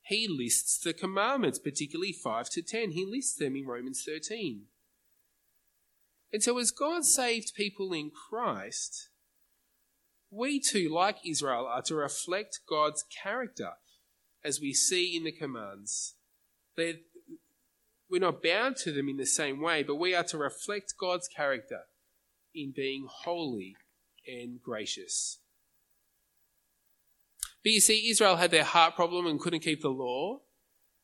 he 0.00 0.26
lists 0.26 0.78
the 0.78 0.94
commandments, 0.94 1.58
particularly 1.58 2.14
5 2.14 2.48
to 2.52 2.62
10. 2.62 2.92
He 2.92 3.04
lists 3.04 3.36
them 3.36 3.54
in 3.54 3.66
Romans 3.66 4.02
13. 4.02 4.62
And 6.32 6.42
so, 6.42 6.58
as 6.58 6.70
God 6.70 7.04
saved 7.04 7.54
people 7.54 7.92
in 7.92 8.10
Christ, 8.10 9.08
we 10.30 10.60
too, 10.60 10.88
like 10.92 11.16
Israel, 11.26 11.66
are 11.66 11.82
to 11.82 11.94
reflect 11.94 12.60
God's 12.68 13.04
character 13.22 13.72
as 14.44 14.60
we 14.60 14.72
see 14.72 15.16
in 15.16 15.24
the 15.24 15.32
commands. 15.32 16.16
They're, 16.76 16.94
we're 18.10 18.20
not 18.20 18.42
bound 18.42 18.76
to 18.78 18.92
them 18.92 19.08
in 19.08 19.16
the 19.16 19.26
same 19.26 19.60
way, 19.60 19.82
but 19.82 19.96
we 19.96 20.14
are 20.14 20.24
to 20.24 20.38
reflect 20.38 20.94
God's 21.00 21.28
character 21.28 21.82
in 22.54 22.72
being 22.74 23.06
holy 23.08 23.76
and 24.26 24.60
gracious. 24.62 25.40
But 27.62 27.72
you 27.72 27.80
see, 27.80 28.10
Israel 28.10 28.36
had 28.36 28.50
their 28.50 28.64
heart 28.64 28.94
problem 28.94 29.26
and 29.26 29.40
couldn't 29.40 29.60
keep 29.60 29.82
the 29.82 29.88
law, 29.88 30.40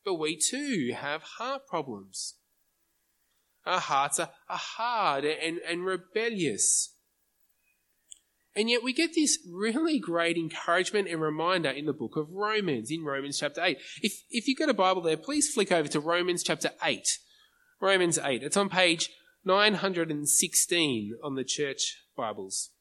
but 0.03 0.15
we 0.15 0.37
too 0.37 0.93
have 0.95 1.21
heart 1.23 1.67
problems. 1.67 2.35
Our 3.65 3.79
hearts 3.79 4.19
are, 4.19 4.29
are 4.49 4.57
hard 4.57 5.25
and, 5.25 5.59
and 5.67 5.85
rebellious. 5.85 6.93
And 8.55 8.69
yet 8.69 8.83
we 8.83 8.93
get 8.93 9.13
this 9.13 9.39
really 9.51 9.99
great 9.99 10.37
encouragement 10.37 11.09
and 11.09 11.19
reminder 11.19 11.69
in 11.69 11.85
the 11.85 11.93
book 11.93 12.15
of 12.15 12.31
Romans, 12.31 12.89
in 12.89 13.03
Romans 13.03 13.39
chapter 13.39 13.61
8. 13.61 13.77
If, 14.01 14.23
if 14.29 14.47
you've 14.47 14.57
got 14.57 14.69
a 14.69 14.73
Bible 14.73 15.01
there, 15.01 15.17
please 15.17 15.51
flick 15.53 15.71
over 15.71 15.89
to 15.89 15.99
Romans 15.99 16.41
chapter 16.41 16.69
8. 16.81 17.05
Romans 17.81 18.17
8. 18.17 18.43
It's 18.43 18.55
on 18.55 18.69
page 18.69 19.09
916 19.43 21.15
on 21.21 21.35
the 21.35 21.43
church 21.43 21.97
Bibles. 22.15 22.71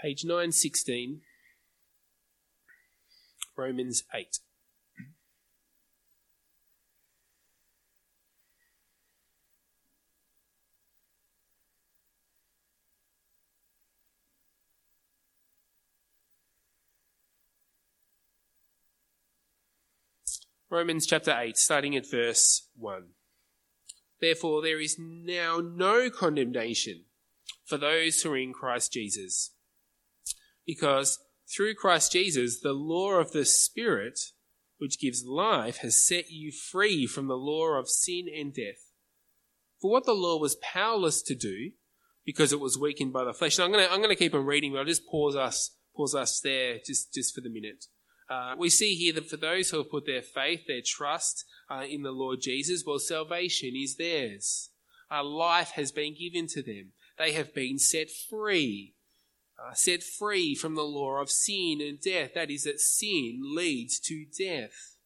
Page 0.00 0.24
916, 0.24 1.20
Romans 3.56 4.02
8. 4.12 4.38
Romans 20.72 21.06
chapter 21.06 21.36
8, 21.38 21.58
starting 21.58 21.94
at 21.96 22.10
verse 22.10 22.66
1. 22.76 23.08
Therefore, 24.22 24.62
there 24.62 24.80
is 24.80 24.96
now 24.98 25.60
no 25.62 26.08
condemnation 26.08 27.04
for 27.66 27.76
those 27.76 28.22
who 28.22 28.32
are 28.32 28.38
in 28.38 28.54
Christ 28.54 28.90
Jesus. 28.90 29.54
Because 30.66 31.18
through 31.54 31.74
Christ 31.74 32.12
Jesus, 32.12 32.58
the 32.58 32.72
law 32.72 33.16
of 33.20 33.32
the 33.32 33.44
Spirit, 33.44 34.18
which 34.78 34.98
gives 34.98 35.26
life, 35.26 35.78
has 35.78 36.02
set 36.02 36.30
you 36.30 36.50
free 36.50 37.06
from 37.06 37.28
the 37.28 37.36
law 37.36 37.78
of 37.78 37.90
sin 37.90 38.24
and 38.34 38.54
death. 38.54 38.92
For 39.78 39.90
what 39.90 40.06
the 40.06 40.14
law 40.14 40.38
was 40.38 40.56
powerless 40.62 41.20
to 41.24 41.34
do, 41.34 41.72
because 42.24 42.50
it 42.50 42.60
was 42.60 42.78
weakened 42.78 43.12
by 43.12 43.24
the 43.24 43.34
flesh. 43.34 43.58
Now 43.58 43.66
I'm 43.66 43.72
going 43.72 43.86
to, 43.86 43.92
I'm 43.92 43.98
going 44.00 44.08
to 44.08 44.16
keep 44.16 44.32
on 44.32 44.46
reading, 44.46 44.72
but 44.72 44.78
I'll 44.78 44.84
just 44.86 45.06
pause 45.06 45.36
us, 45.36 45.76
pause 45.94 46.14
us 46.14 46.40
there 46.40 46.78
just, 46.82 47.12
just 47.12 47.34
for 47.34 47.42
the 47.42 47.50
minute. 47.50 47.84
Uh, 48.32 48.54
we 48.56 48.70
see 48.70 48.94
here 48.94 49.12
that 49.12 49.28
for 49.28 49.36
those 49.36 49.68
who 49.68 49.76
have 49.76 49.90
put 49.90 50.06
their 50.06 50.22
faith, 50.22 50.66
their 50.66 50.80
trust 50.80 51.44
uh, 51.70 51.84
in 51.86 52.02
the 52.02 52.12
Lord 52.12 52.40
Jesus, 52.40 52.82
well, 52.86 52.98
salvation 52.98 53.72
is 53.76 53.96
theirs. 53.96 54.70
Uh, 55.10 55.22
life 55.22 55.72
has 55.72 55.92
been 55.92 56.14
given 56.14 56.46
to 56.46 56.62
them. 56.62 56.92
They 57.18 57.32
have 57.32 57.52
been 57.52 57.78
set 57.78 58.08
free. 58.10 58.94
Uh, 59.62 59.74
set 59.74 60.02
free 60.02 60.54
from 60.54 60.76
the 60.76 60.82
law 60.82 61.20
of 61.20 61.30
sin 61.30 61.80
and 61.82 62.00
death. 62.00 62.32
That 62.34 62.50
is, 62.50 62.64
that 62.64 62.80
sin 62.80 63.42
leads 63.54 64.00
to 64.00 64.24
death. 64.38 64.96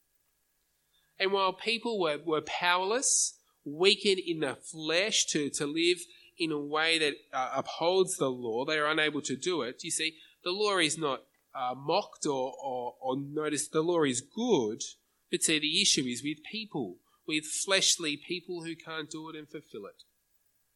And 1.18 1.32
while 1.32 1.52
people 1.52 1.98
were, 1.98 2.18
were 2.24 2.42
powerless, 2.42 3.40
weakened 3.64 4.20
in 4.20 4.38
the 4.38 4.54
flesh 4.54 5.26
to, 5.26 5.50
to 5.50 5.66
live 5.66 5.98
in 6.38 6.52
a 6.52 6.60
way 6.60 7.00
that 7.00 7.14
uh, 7.32 7.50
upholds 7.56 8.18
the 8.18 8.30
law, 8.30 8.64
they 8.64 8.78
are 8.78 8.86
unable 8.86 9.22
to 9.22 9.36
do 9.36 9.62
it. 9.62 9.82
You 9.82 9.90
see, 9.90 10.14
the 10.44 10.52
law 10.52 10.78
is 10.78 10.96
not 10.96 11.22
uh, 11.56 11.74
mocked 11.74 12.26
or, 12.26 12.52
or, 12.62 12.94
or 13.00 13.16
noticed 13.16 13.72
the 13.72 13.82
law 13.82 14.02
is 14.02 14.20
good, 14.20 14.82
but 15.30 15.42
see, 15.42 15.58
the 15.58 15.80
issue 15.80 16.04
is 16.04 16.22
with 16.22 16.38
people, 16.50 16.98
with 17.26 17.44
fleshly 17.44 18.16
people 18.16 18.64
who 18.64 18.76
can't 18.76 19.10
do 19.10 19.28
it 19.30 19.36
and 19.36 19.48
fulfill 19.48 19.86
it. 19.86 20.02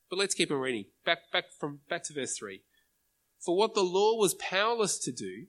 But 0.08 0.18
let's 0.18 0.34
keep 0.34 0.50
on 0.50 0.58
reading. 0.58 0.86
Back, 1.04 1.30
back 1.32 1.44
from, 1.58 1.80
back 1.88 2.04
to 2.04 2.14
verse 2.14 2.36
3. 2.36 2.62
For 3.38 3.56
what 3.56 3.74
the 3.74 3.82
law 3.82 4.16
was 4.16 4.34
powerless 4.34 4.98
to 5.00 5.12
do, 5.12 5.46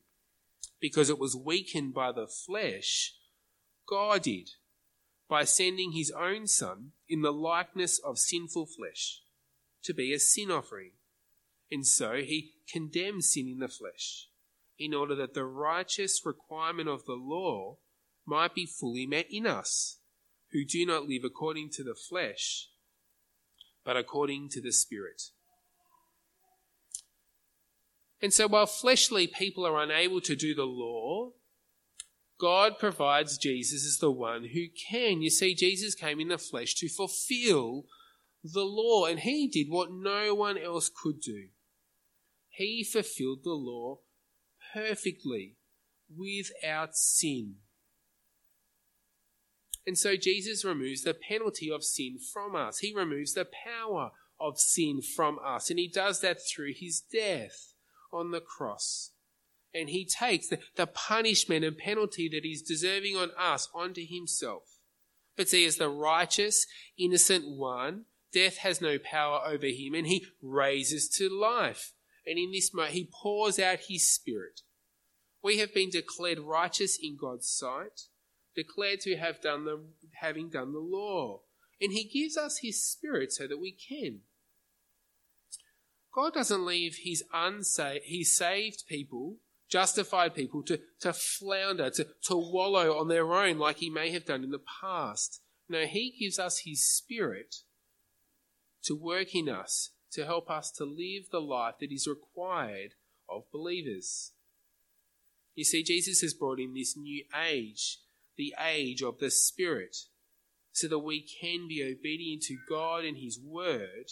because 0.79 1.09
it 1.09 1.19
was 1.19 1.35
weakened 1.35 1.93
by 1.93 2.11
the 2.11 2.27
flesh, 2.27 3.13
God 3.87 4.23
did, 4.23 4.51
by 5.29 5.45
sending 5.45 5.93
his 5.93 6.11
own 6.11 6.47
Son 6.47 6.91
in 7.07 7.21
the 7.21 7.33
likeness 7.33 7.99
of 7.99 8.19
sinful 8.19 8.67
flesh, 8.67 9.21
to 9.83 9.93
be 9.93 10.13
a 10.13 10.19
sin 10.19 10.51
offering. 10.51 10.91
And 11.71 11.87
so 11.87 12.15
he 12.15 12.51
condemned 12.71 13.23
sin 13.23 13.47
in 13.47 13.59
the 13.59 13.67
flesh 13.67 14.27
in 14.83 14.93
order 14.93 15.15
that 15.15 15.33
the 15.33 15.45
righteous 15.45 16.21
requirement 16.25 16.89
of 16.89 17.05
the 17.05 17.13
law 17.13 17.77
might 18.25 18.55
be 18.55 18.65
fully 18.65 19.05
met 19.05 19.27
in 19.29 19.45
us, 19.45 19.99
who 20.51 20.65
do 20.65 20.85
not 20.85 21.07
live 21.07 21.23
according 21.23 21.69
to 21.71 21.83
the 21.83 21.95
flesh, 21.95 22.69
but 23.85 23.97
according 23.97 24.49
to 24.49 24.61
the 24.61 24.71
Spirit. 24.71 25.21
And 28.21 28.33
so, 28.33 28.47
while 28.47 28.67
fleshly 28.67 29.27
people 29.27 29.65
are 29.65 29.81
unable 29.81 30.21
to 30.21 30.35
do 30.35 30.53
the 30.53 30.65
law, 30.65 31.31
God 32.39 32.77
provides 32.79 33.37
Jesus 33.37 33.85
as 33.85 33.97
the 33.99 34.11
one 34.11 34.49
who 34.53 34.65
can. 34.89 35.21
You 35.21 35.29
see, 35.29 35.55
Jesus 35.55 35.95
came 35.95 36.19
in 36.19 36.27
the 36.27 36.37
flesh 36.37 36.75
to 36.75 36.89
fulfill 36.89 37.85
the 38.43 38.63
law, 38.63 39.05
and 39.05 39.19
he 39.19 39.47
did 39.47 39.67
what 39.69 39.91
no 39.91 40.33
one 40.35 40.57
else 40.57 40.89
could 40.89 41.19
do. 41.19 41.49
He 42.49 42.83
fulfilled 42.83 43.39
the 43.43 43.51
law 43.51 43.99
perfectly 44.73 45.57
without 46.15 46.95
sin. 46.95 47.55
And 49.85 49.97
so 49.97 50.15
Jesus 50.15 50.63
removes 50.63 51.03
the 51.03 51.13
penalty 51.13 51.71
of 51.71 51.83
sin 51.83 52.17
from 52.33 52.55
us. 52.55 52.79
He 52.79 52.93
removes 52.93 53.33
the 53.33 53.47
power 53.65 54.11
of 54.39 54.59
sin 54.59 55.01
from 55.01 55.39
us. 55.43 55.69
And 55.69 55.79
he 55.79 55.87
does 55.87 56.21
that 56.21 56.37
through 56.41 56.73
his 56.75 57.01
death 57.01 57.73
on 58.13 58.31
the 58.31 58.41
cross. 58.41 59.11
And 59.73 59.89
he 59.89 60.05
takes 60.05 60.49
the, 60.49 60.59
the 60.75 60.87
punishment 60.87 61.63
and 61.63 61.77
penalty 61.77 62.29
that 62.29 62.43
he's 62.43 62.61
deserving 62.61 63.15
on 63.15 63.31
us 63.37 63.69
onto 63.73 64.05
himself. 64.05 64.63
But 65.37 65.49
see, 65.49 65.65
as 65.65 65.77
the 65.77 65.89
righteous, 65.89 66.67
innocent 66.97 67.45
one, 67.47 68.05
death 68.33 68.57
has 68.57 68.81
no 68.81 68.97
power 68.99 69.41
over 69.45 69.67
him 69.67 69.93
and 69.95 70.07
he 70.07 70.25
raises 70.41 71.07
to 71.17 71.29
life. 71.29 71.93
And 72.25 72.37
in 72.37 72.51
this 72.51 72.73
moment, 72.73 72.93
he 72.93 73.09
pours 73.11 73.59
out 73.59 73.79
his 73.87 74.07
spirit. 74.07 74.61
We 75.43 75.57
have 75.57 75.73
been 75.73 75.89
declared 75.89 76.39
righteous 76.39 76.99
in 77.01 77.17
God's 77.19 77.49
sight, 77.49 78.01
declared 78.55 79.01
to 79.01 79.17
have 79.17 79.41
done 79.41 79.65
the, 79.65 79.81
having 80.19 80.49
done 80.49 80.73
the 80.73 80.79
law. 80.79 81.41
And 81.79 81.93
he 81.93 82.03
gives 82.03 82.37
us 82.37 82.59
his 82.59 82.83
spirit 82.83 83.33
so 83.33 83.47
that 83.47 83.59
we 83.59 83.71
can. 83.71 84.19
God 86.13 86.33
doesn't 86.33 86.65
leave 86.65 86.97
his 87.03 87.23
unsaved, 87.33 88.05
his 88.05 88.35
saved 88.37 88.83
people 88.87 89.37
justified 89.69 90.35
people 90.35 90.61
to, 90.63 90.79
to 90.99 91.13
flounder, 91.13 91.89
to, 91.89 92.05
to 92.23 92.35
wallow 92.35 92.99
on 92.99 93.07
their 93.07 93.33
own 93.33 93.57
like 93.57 93.77
he 93.77 93.89
may 93.89 94.11
have 94.11 94.25
done 94.25 94.43
in 94.43 94.51
the 94.51 94.61
past. 94.81 95.41
No, 95.69 95.85
he 95.85 96.13
gives 96.19 96.37
us 96.37 96.63
his 96.65 96.85
spirit 96.85 97.55
to 98.83 98.93
work 98.93 99.33
in 99.33 99.47
us, 99.47 99.91
to 100.11 100.25
help 100.25 100.49
us 100.49 100.71
to 100.71 100.83
live 100.83 101.29
the 101.31 101.41
life 101.41 101.75
that 101.79 101.91
is 101.91 102.07
required 102.07 102.93
of 103.29 103.43
believers. 103.51 104.33
You 105.55 105.63
see, 105.63 105.83
Jesus 105.83 106.21
has 106.21 106.33
brought 106.33 106.59
in 106.59 106.73
this 106.73 106.95
new 106.97 107.23
age, 107.47 107.99
the 108.37 108.53
age 108.59 109.01
of 109.01 109.19
the 109.19 109.31
Spirit, 109.31 109.95
so 110.71 110.87
that 110.87 110.99
we 110.99 111.21
can 111.21 111.67
be 111.67 111.83
obedient 111.83 112.43
to 112.43 112.57
God 112.69 113.03
and 113.03 113.17
His 113.17 113.39
Word, 113.39 114.11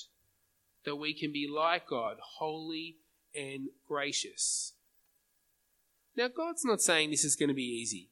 that 0.86 0.98
we 0.98 1.14
can 1.14 1.32
be 1.32 1.48
like 1.48 1.88
God, 1.88 2.18
holy 2.38 2.98
and 3.36 3.70
gracious. 3.88 4.74
Now, 6.16 6.28
God's 6.28 6.66
not 6.66 6.82
saying 6.82 7.12
this 7.12 7.24
is 7.24 7.36
going 7.36 7.50
to 7.50 7.56
be 7.56 7.64
easy. 7.64 8.10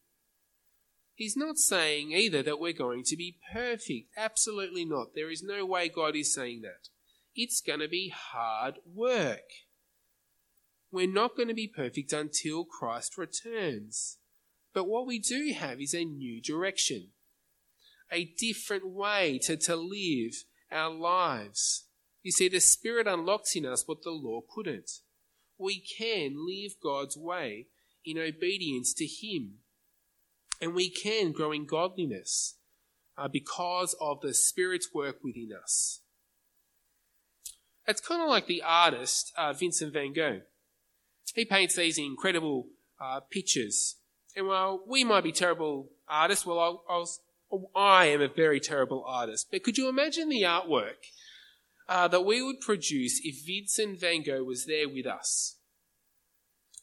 He's 1.13 1.35
not 1.35 1.57
saying 1.57 2.11
either 2.11 2.43
that 2.43 2.59
we're 2.59 2.73
going 2.73 3.03
to 3.05 3.17
be 3.17 3.37
perfect. 3.51 4.09
Absolutely 4.15 4.85
not. 4.85 5.15
There 5.15 5.31
is 5.31 5.41
no 5.41 5.65
way 5.65 5.89
God 5.89 6.15
is 6.15 6.33
saying 6.33 6.61
that. 6.61 6.89
It's 7.39 7.61
going 7.61 7.81
to 7.81 7.87
be 7.87 8.11
hard 8.13 8.79
work. 8.91 9.47
We're 10.91 11.11
not 11.11 11.35
going 11.35 11.49
to 11.49 11.53
be 11.53 11.67
perfect 11.67 12.11
until 12.11 12.65
Christ 12.65 13.15
returns. 13.15 14.17
But 14.73 14.87
what 14.87 15.05
we 15.05 15.19
do 15.19 15.53
have 15.55 15.79
is 15.79 15.93
a 15.93 16.03
new 16.03 16.41
direction, 16.41 17.09
a 18.11 18.33
different 18.39 18.89
way 18.89 19.39
to, 19.43 19.55
to 19.55 19.75
live 19.75 20.45
our 20.71 20.89
lives. 20.89 21.85
You 22.23 22.31
see, 22.31 22.49
the 22.49 22.59
Spirit 22.59 23.05
unlocks 23.05 23.55
in 23.55 23.67
us 23.67 23.87
what 23.87 24.01
the 24.01 24.09
law 24.09 24.41
couldn't. 24.53 24.89
We 25.59 25.79
can 25.79 26.47
live 26.47 26.73
God's 26.81 27.15
way 27.15 27.67
in 28.03 28.17
obedience 28.17 28.95
to 28.95 29.05
Him. 29.05 29.59
And 30.59 30.73
we 30.73 30.89
can 30.89 31.33
grow 31.33 31.51
in 31.51 31.67
godliness 31.67 32.55
uh, 33.15 33.27
because 33.27 33.95
of 34.01 34.21
the 34.21 34.33
Spirit's 34.33 34.89
work 34.91 35.17
within 35.23 35.51
us. 35.53 36.01
It's 37.87 38.01
kind 38.01 38.21
of 38.21 38.27
like 38.27 38.47
the 38.47 38.61
artist 38.63 39.31
uh, 39.37 39.53
Vincent 39.53 39.93
van 39.93 40.13
Gogh. 40.13 40.41
He 41.33 41.45
paints 41.45 41.75
these 41.75 41.97
incredible 41.97 42.67
uh, 42.99 43.21
pictures. 43.29 43.95
And 44.35 44.47
while 44.47 44.83
we 44.85 45.03
might 45.03 45.23
be 45.23 45.31
terrible 45.31 45.89
artists, 46.07 46.45
well, 46.45 46.59
I'll, 46.59 46.83
I'll, 46.89 47.71
I 47.75 48.07
am 48.07 48.21
a 48.21 48.27
very 48.27 48.59
terrible 48.59 49.03
artist. 49.07 49.47
But 49.51 49.63
could 49.63 49.77
you 49.77 49.87
imagine 49.87 50.29
the 50.29 50.43
artwork 50.43 50.95
uh, 51.87 52.07
that 52.09 52.25
we 52.25 52.41
would 52.41 52.59
produce 52.59 53.21
if 53.23 53.45
Vincent 53.45 53.99
van 53.99 54.23
Gogh 54.23 54.43
was 54.43 54.65
there 54.65 54.89
with 54.89 55.05
us? 55.05 55.55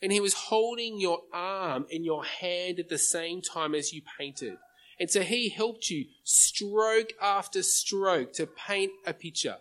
And 0.01 0.11
he 0.11 0.21
was 0.21 0.35
holding 0.35 1.01
your 1.01 1.21
arm 1.33 1.87
and 1.93 2.05
your 2.05 2.25
hand 2.25 2.79
at 2.79 2.89
the 2.89 2.99
same 2.99 3.41
time 3.43 3.75
as 3.75 3.93
you 3.93 4.03
painted. 4.19 4.57
And 4.99 5.11
so 5.11 5.23
he 5.23 5.49
helped 5.49 5.91
you 5.91 6.07
stroke 6.23 7.13
after 7.21 7.63
stroke 7.63 8.33
to 8.35 8.47
paint 8.47 8.93
a 9.07 9.13
picture. 9.13 9.59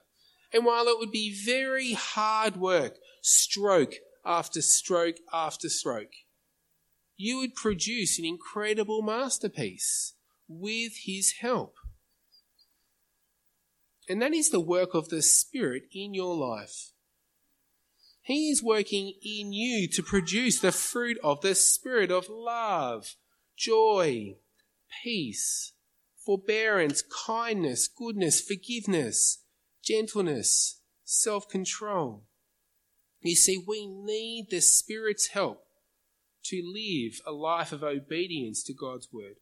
And 0.54 0.66
while 0.66 0.88
it 0.88 1.00
would 1.00 1.12
be 1.12 1.36
very 1.46 1.94
hard 1.94 2.58
work, 2.58 2.98
stroke 3.22 3.96
after 4.24 4.62
stroke 4.62 5.18
after 5.34 5.68
stroke, 5.68 6.14
you 7.18 7.38
would 7.40 7.56
produce 7.56 8.20
an 8.20 8.26
incredible 8.26 9.02
masterpiece 9.02 10.14
with 10.48 10.94
his 11.06 11.36
help. 11.42 11.76
And 14.08 14.22
that 14.22 14.34
is 14.34 14.50
the 14.50 14.60
work 14.60 14.94
of 14.94 15.10
the 15.10 15.22
Spirit 15.22 15.84
in 15.94 16.14
your 16.14 16.36
life. 16.36 16.92
He 18.22 18.50
is 18.50 18.64
working 18.64 19.14
in 19.22 19.54
you 19.54 19.88
to 19.90 20.04
produce 20.04 20.60
the 20.60 20.72
fruit 20.72 21.18
of 21.24 21.42
the 21.42 21.56
Spirit 21.56 22.12
of 22.12 22.30
love, 22.30 23.16
joy, 23.58 24.36
peace, 25.04 25.74
forbearance, 26.26 27.04
kindness, 27.26 27.88
goodness, 27.88 28.42
forgiveness, 28.42 29.43
gentleness, 29.84 30.82
self 31.04 31.48
control. 31.50 32.24
You 33.22 33.36
see, 33.36 33.64
we 33.66 33.86
need 33.86 34.48
the 34.50 34.62
Spirit's 34.62 35.28
help 35.28 35.66
to 36.46 36.62
live 36.64 37.22
a 37.26 37.32
life 37.32 37.72
of 37.72 37.84
obedience 37.84 38.64
to 38.64 38.74
God's 38.74 39.08
word. 39.14 39.36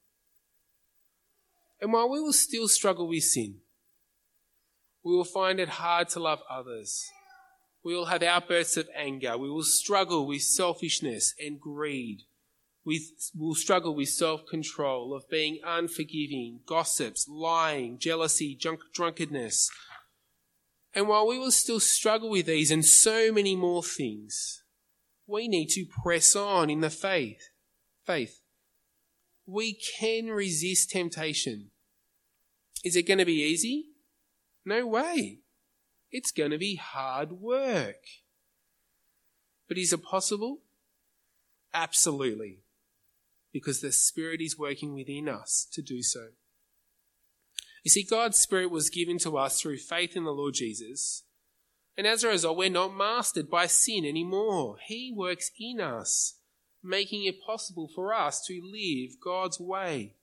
And 1.79 1.91
while 1.91 2.09
we 2.09 2.19
will 2.19 2.33
still 2.33 2.67
struggle 2.67 3.07
with 3.07 3.23
sin, 3.23 3.61
we 5.03 5.15
will 5.15 5.23
find 5.23 5.59
it 5.59 5.69
hard 5.69 6.09
to 6.09 6.19
love 6.19 6.41
others. 6.47 7.09
We 7.83 7.95
will 7.95 8.05
have 8.05 8.21
outbursts 8.21 8.77
of 8.77 8.87
anger. 8.95 9.35
We 9.35 9.49
will 9.49 9.63
struggle 9.63 10.27
with 10.27 10.43
selfishness 10.43 11.33
and 11.39 11.59
greed. 11.59 12.19
We 12.85 13.03
will 13.35 13.55
struggle 13.55 13.95
with 13.95 14.09
self 14.09 14.45
control, 14.45 15.15
of 15.15 15.27
being 15.29 15.59
unforgiving, 15.65 16.59
gossips, 16.67 17.27
lying, 17.27 17.97
jealousy, 17.97 18.55
drunk, 18.59 18.81
drunkenness, 18.93 19.71
and 20.93 21.07
while 21.07 21.27
we 21.27 21.39
will 21.39 21.51
still 21.51 21.79
struggle 21.79 22.29
with 22.29 22.45
these 22.45 22.71
and 22.71 22.83
so 22.83 23.31
many 23.31 23.55
more 23.55 23.83
things, 23.83 24.63
we 25.25 25.47
need 25.47 25.67
to 25.69 25.85
press 26.03 26.35
on 26.35 26.69
in 26.69 26.81
the 26.81 26.89
faith. 26.89 27.49
Faith. 28.05 28.41
We 29.45 29.77
can 29.99 30.27
resist 30.27 30.89
temptation. 30.89 31.71
Is 32.83 32.95
it 32.95 33.07
going 33.07 33.19
to 33.19 33.25
be 33.25 33.43
easy? 33.43 33.85
No 34.65 34.85
way. 34.85 35.39
It's 36.11 36.31
going 36.31 36.51
to 36.51 36.57
be 36.57 36.75
hard 36.75 37.33
work. 37.33 38.03
But 39.67 39.77
is 39.77 39.93
it 39.93 40.03
possible? 40.03 40.59
Absolutely. 41.73 42.59
Because 43.53 43.79
the 43.79 43.91
Spirit 43.91 44.41
is 44.41 44.57
working 44.57 44.93
within 44.93 45.29
us 45.29 45.65
to 45.71 45.81
do 45.81 46.03
so. 46.03 46.27
You 47.83 47.89
see, 47.89 48.03
God's 48.03 48.37
Spirit 48.37 48.69
was 48.69 48.89
given 48.89 49.17
to 49.19 49.37
us 49.37 49.59
through 49.59 49.77
faith 49.77 50.15
in 50.15 50.23
the 50.23 50.31
Lord 50.31 50.53
Jesus. 50.53 51.23
And 51.97 52.07
as 52.07 52.23
a 52.23 52.29
result, 52.29 52.57
we're 52.57 52.69
not 52.69 52.95
mastered 52.95 53.49
by 53.49 53.67
sin 53.67 54.05
anymore. 54.05 54.77
He 54.85 55.13
works 55.15 55.51
in 55.59 55.81
us, 55.81 56.37
making 56.83 57.25
it 57.25 57.41
possible 57.45 57.89
for 57.93 58.13
us 58.13 58.45
to 58.45 58.61
live 58.63 59.19
God's 59.23 59.59
way 59.59 60.15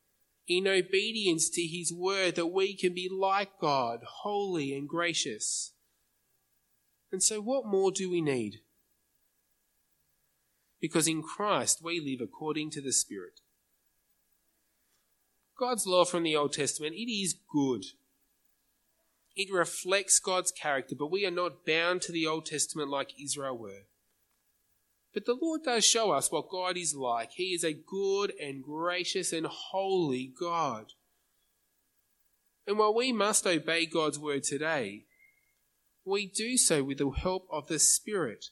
in 0.48 0.66
obedience 0.66 1.50
to 1.50 1.62
His 1.62 1.92
word 1.92 2.34
that 2.36 2.46
we 2.46 2.74
can 2.74 2.94
be 2.94 3.08
like 3.12 3.50
God, 3.60 4.00
holy 4.22 4.74
and 4.74 4.88
gracious. 4.88 5.74
And 7.12 7.22
so, 7.22 7.40
what 7.40 7.66
more 7.66 7.92
do 7.92 8.10
we 8.10 8.20
need? 8.20 8.60
Because 10.80 11.06
in 11.08 11.22
Christ 11.22 11.80
we 11.82 12.00
live 12.00 12.26
according 12.26 12.70
to 12.70 12.80
the 12.80 12.92
Spirit. 12.92 13.40
God's 15.58 15.86
law 15.86 16.04
from 16.04 16.22
the 16.22 16.36
Old 16.36 16.52
Testament, 16.52 16.94
it 16.94 17.10
is 17.10 17.34
good. 17.52 17.84
It 19.34 19.52
reflects 19.52 20.18
God's 20.18 20.52
character, 20.52 20.94
but 20.98 21.10
we 21.10 21.26
are 21.26 21.32
not 21.32 21.66
bound 21.66 22.02
to 22.02 22.12
the 22.12 22.26
Old 22.26 22.46
Testament 22.46 22.90
like 22.90 23.20
Israel 23.22 23.58
were. 23.58 23.86
But 25.12 25.26
the 25.26 25.38
Lord 25.40 25.62
does 25.64 25.84
show 25.84 26.12
us 26.12 26.30
what 26.30 26.50
God 26.50 26.76
is 26.76 26.94
like. 26.94 27.30
He 27.32 27.54
is 27.54 27.64
a 27.64 27.72
good 27.72 28.32
and 28.40 28.62
gracious 28.62 29.32
and 29.32 29.46
holy 29.46 30.32
God. 30.38 30.92
And 32.66 32.78
while 32.78 32.94
we 32.94 33.12
must 33.12 33.46
obey 33.46 33.86
God's 33.86 34.18
word 34.18 34.44
today, 34.44 35.06
we 36.04 36.26
do 36.26 36.56
so 36.56 36.84
with 36.84 36.98
the 36.98 37.10
help 37.10 37.46
of 37.50 37.66
the 37.66 37.78
Spirit. 37.78 38.46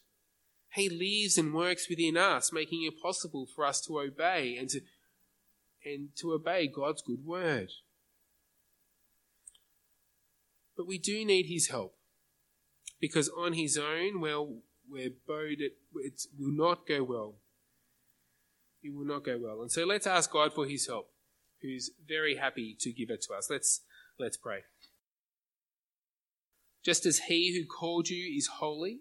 He 0.72 0.88
lives 0.88 1.38
and 1.38 1.54
works 1.54 1.88
within 1.88 2.16
us, 2.16 2.52
making 2.52 2.84
it 2.84 3.00
possible 3.00 3.46
for 3.54 3.64
us 3.64 3.80
to 3.82 4.00
obey 4.00 4.56
and 4.56 4.68
to 4.70 4.80
and 5.86 6.08
to 6.16 6.32
obey 6.32 6.66
God's 6.66 7.00
good 7.00 7.24
word. 7.24 7.70
But 10.76 10.86
we 10.86 10.98
do 10.98 11.24
need 11.24 11.46
his 11.46 11.68
help 11.68 11.94
because 13.00 13.28
on 13.30 13.52
his 13.52 13.78
own, 13.78 14.20
well, 14.20 14.56
we're 14.90 15.12
bowed, 15.26 15.60
it, 15.60 15.76
it 15.94 16.22
will 16.38 16.52
not 16.52 16.86
go 16.86 17.02
well. 17.02 17.36
It 18.82 18.94
will 18.94 19.06
not 19.06 19.24
go 19.24 19.38
well. 19.40 19.62
And 19.62 19.70
so 19.70 19.84
let's 19.84 20.06
ask 20.06 20.30
God 20.30 20.52
for 20.52 20.66
his 20.66 20.86
help, 20.86 21.10
who's 21.62 21.90
very 22.06 22.36
happy 22.36 22.76
to 22.80 22.92
give 22.92 23.10
it 23.10 23.22
to 23.22 23.34
us. 23.34 23.48
Let's, 23.48 23.80
let's 24.18 24.36
pray. 24.36 24.64
Just 26.84 27.06
as 27.06 27.20
he 27.20 27.56
who 27.56 27.66
called 27.66 28.08
you 28.08 28.36
is 28.36 28.46
holy, 28.58 29.00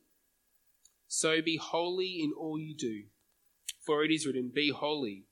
so 1.07 1.41
be 1.41 1.57
holy 1.57 2.20
in 2.22 2.32
all 2.38 2.57
you 2.57 2.76
do. 2.76 3.03
For 3.86 4.03
it 4.03 4.12
is 4.12 4.26
written, 4.26 4.51
Be 4.53 4.72
holy, 4.72 5.26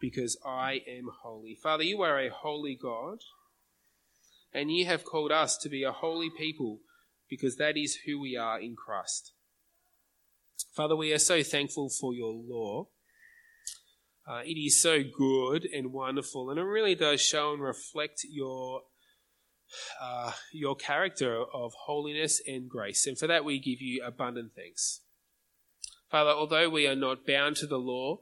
because 0.00 0.38
I 0.44 0.80
am 0.88 1.08
holy. 1.22 1.54
Father, 1.54 1.84
you 1.84 2.02
are 2.02 2.18
a 2.18 2.30
holy 2.30 2.78
God, 2.80 3.18
and 4.52 4.70
you 4.70 4.86
have 4.86 5.04
called 5.04 5.32
us 5.32 5.56
to 5.58 5.68
be 5.68 5.82
a 5.82 5.92
holy 5.92 6.30
people 6.30 6.80
because 7.28 7.56
that 7.56 7.76
is 7.76 7.98
who 8.06 8.20
we 8.20 8.36
are 8.36 8.60
in 8.60 8.76
Christ. 8.76 9.32
Father, 10.74 10.96
we 10.96 11.12
are 11.12 11.18
so 11.18 11.42
thankful 11.42 11.88
for 11.88 12.14
your 12.14 12.32
law. 12.32 12.88
Uh, 14.28 14.42
it 14.44 14.58
is 14.58 14.80
so 14.80 15.02
good 15.02 15.64
and 15.64 15.92
wonderful, 15.92 16.50
and 16.50 16.58
it 16.58 16.64
really 16.64 16.94
does 16.94 17.20
show 17.20 17.52
and 17.52 17.62
reflect 17.62 18.22
your 18.28 18.82
uh, 20.00 20.32
your 20.52 20.76
character 20.76 21.42
of 21.52 21.72
holiness 21.86 22.40
and 22.46 22.68
grace. 22.68 23.06
And 23.06 23.18
for 23.18 23.26
that, 23.26 23.44
we 23.44 23.58
give 23.58 23.80
you 23.80 24.02
abundant 24.04 24.52
thanks. 24.54 25.00
Father, 26.10 26.30
although 26.30 26.68
we 26.68 26.86
are 26.86 26.96
not 26.96 27.26
bound 27.26 27.56
to 27.56 27.66
the 27.66 27.78
law, 27.78 28.18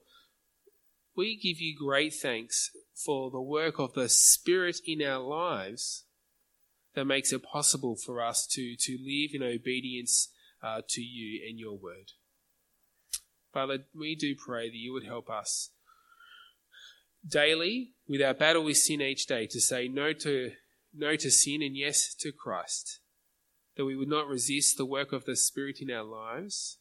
we 1.17 1.37
give 1.37 1.61
you 1.61 1.77
great 1.79 2.15
thanks 2.15 2.71
for 2.95 3.31
the 3.31 3.41
work 3.41 3.79
of 3.79 3.95
the 3.95 4.09
Spirit 4.09 4.79
in 4.87 5.03
our 5.03 5.21
lives 5.21 6.05
that 6.95 7.05
makes 7.05 7.33
it 7.33 7.43
possible 7.43 7.97
for 7.97 8.23
us 8.23 8.47
to, 8.47 8.77
to 8.77 8.93
live 8.93 9.31
in 9.35 9.43
obedience 9.43 10.31
uh, 10.63 10.81
to 10.89 11.01
you 11.01 11.41
and 11.49 11.59
your 11.59 11.77
word. 11.77 12.13
Father, 13.53 13.85
we 13.95 14.17
do 14.17 14.35
pray 14.35 14.69
that 14.69 14.77
you 14.77 14.93
would 14.93 15.05
help 15.05 15.31
us 15.31 15.71
daily 17.27 17.93
with 18.09 18.21
our 18.21 18.35
battle 18.35 18.65
with 18.65 18.77
sin 18.77 19.01
each 19.01 19.27
day 19.27 19.47
to 19.47 19.61
say 19.61 19.89
no 19.89 20.13
to 20.13 20.51
no 20.93 21.17
to 21.17 21.31
sin 21.31 21.63
and 21.63 21.77
yes 21.77 22.15
to 22.15 22.33
Christ. 22.33 23.01
That 23.77 23.85
we 23.85 23.97
would 23.97 24.09
not 24.09 24.29
resist 24.29 24.77
the 24.77 24.85
work 24.85 25.13
of 25.13 25.25
the 25.25 25.37
Spirit 25.37 25.79
in 25.81 25.91
our 25.91 26.05
lives, 26.05 26.79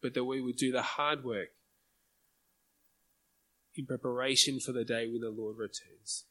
but 0.00 0.14
that 0.14 0.24
we 0.24 0.40
would 0.40 0.56
do 0.56 0.70
the 0.70 0.82
hard 0.82 1.24
work 1.24 1.48
in 3.76 3.86
preparation 3.86 4.60
for 4.60 4.72
the 4.72 4.84
day 4.84 5.08
when 5.08 5.20
the 5.20 5.30
Lord 5.30 5.56
returns. 5.56 6.24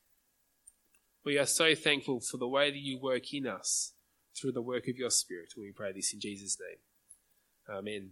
We 1.24 1.38
are 1.38 1.46
so 1.46 1.76
thankful 1.76 2.20
for 2.20 2.38
the 2.38 2.48
way 2.48 2.72
that 2.72 2.80
you 2.80 3.00
work 3.00 3.34
in 3.34 3.48
us 3.48 3.94
through 4.40 4.54
the 4.54 4.62
work 4.62 4.88
of 4.88 4.98
your 4.98 5.12
Spirit. 5.12 5.54
We 5.58 5.72
pray 5.72 5.92
this 5.92 6.14
in 6.14 6.20
Jesus' 6.20 6.58
name. 6.60 7.78
Amen. 7.78 8.12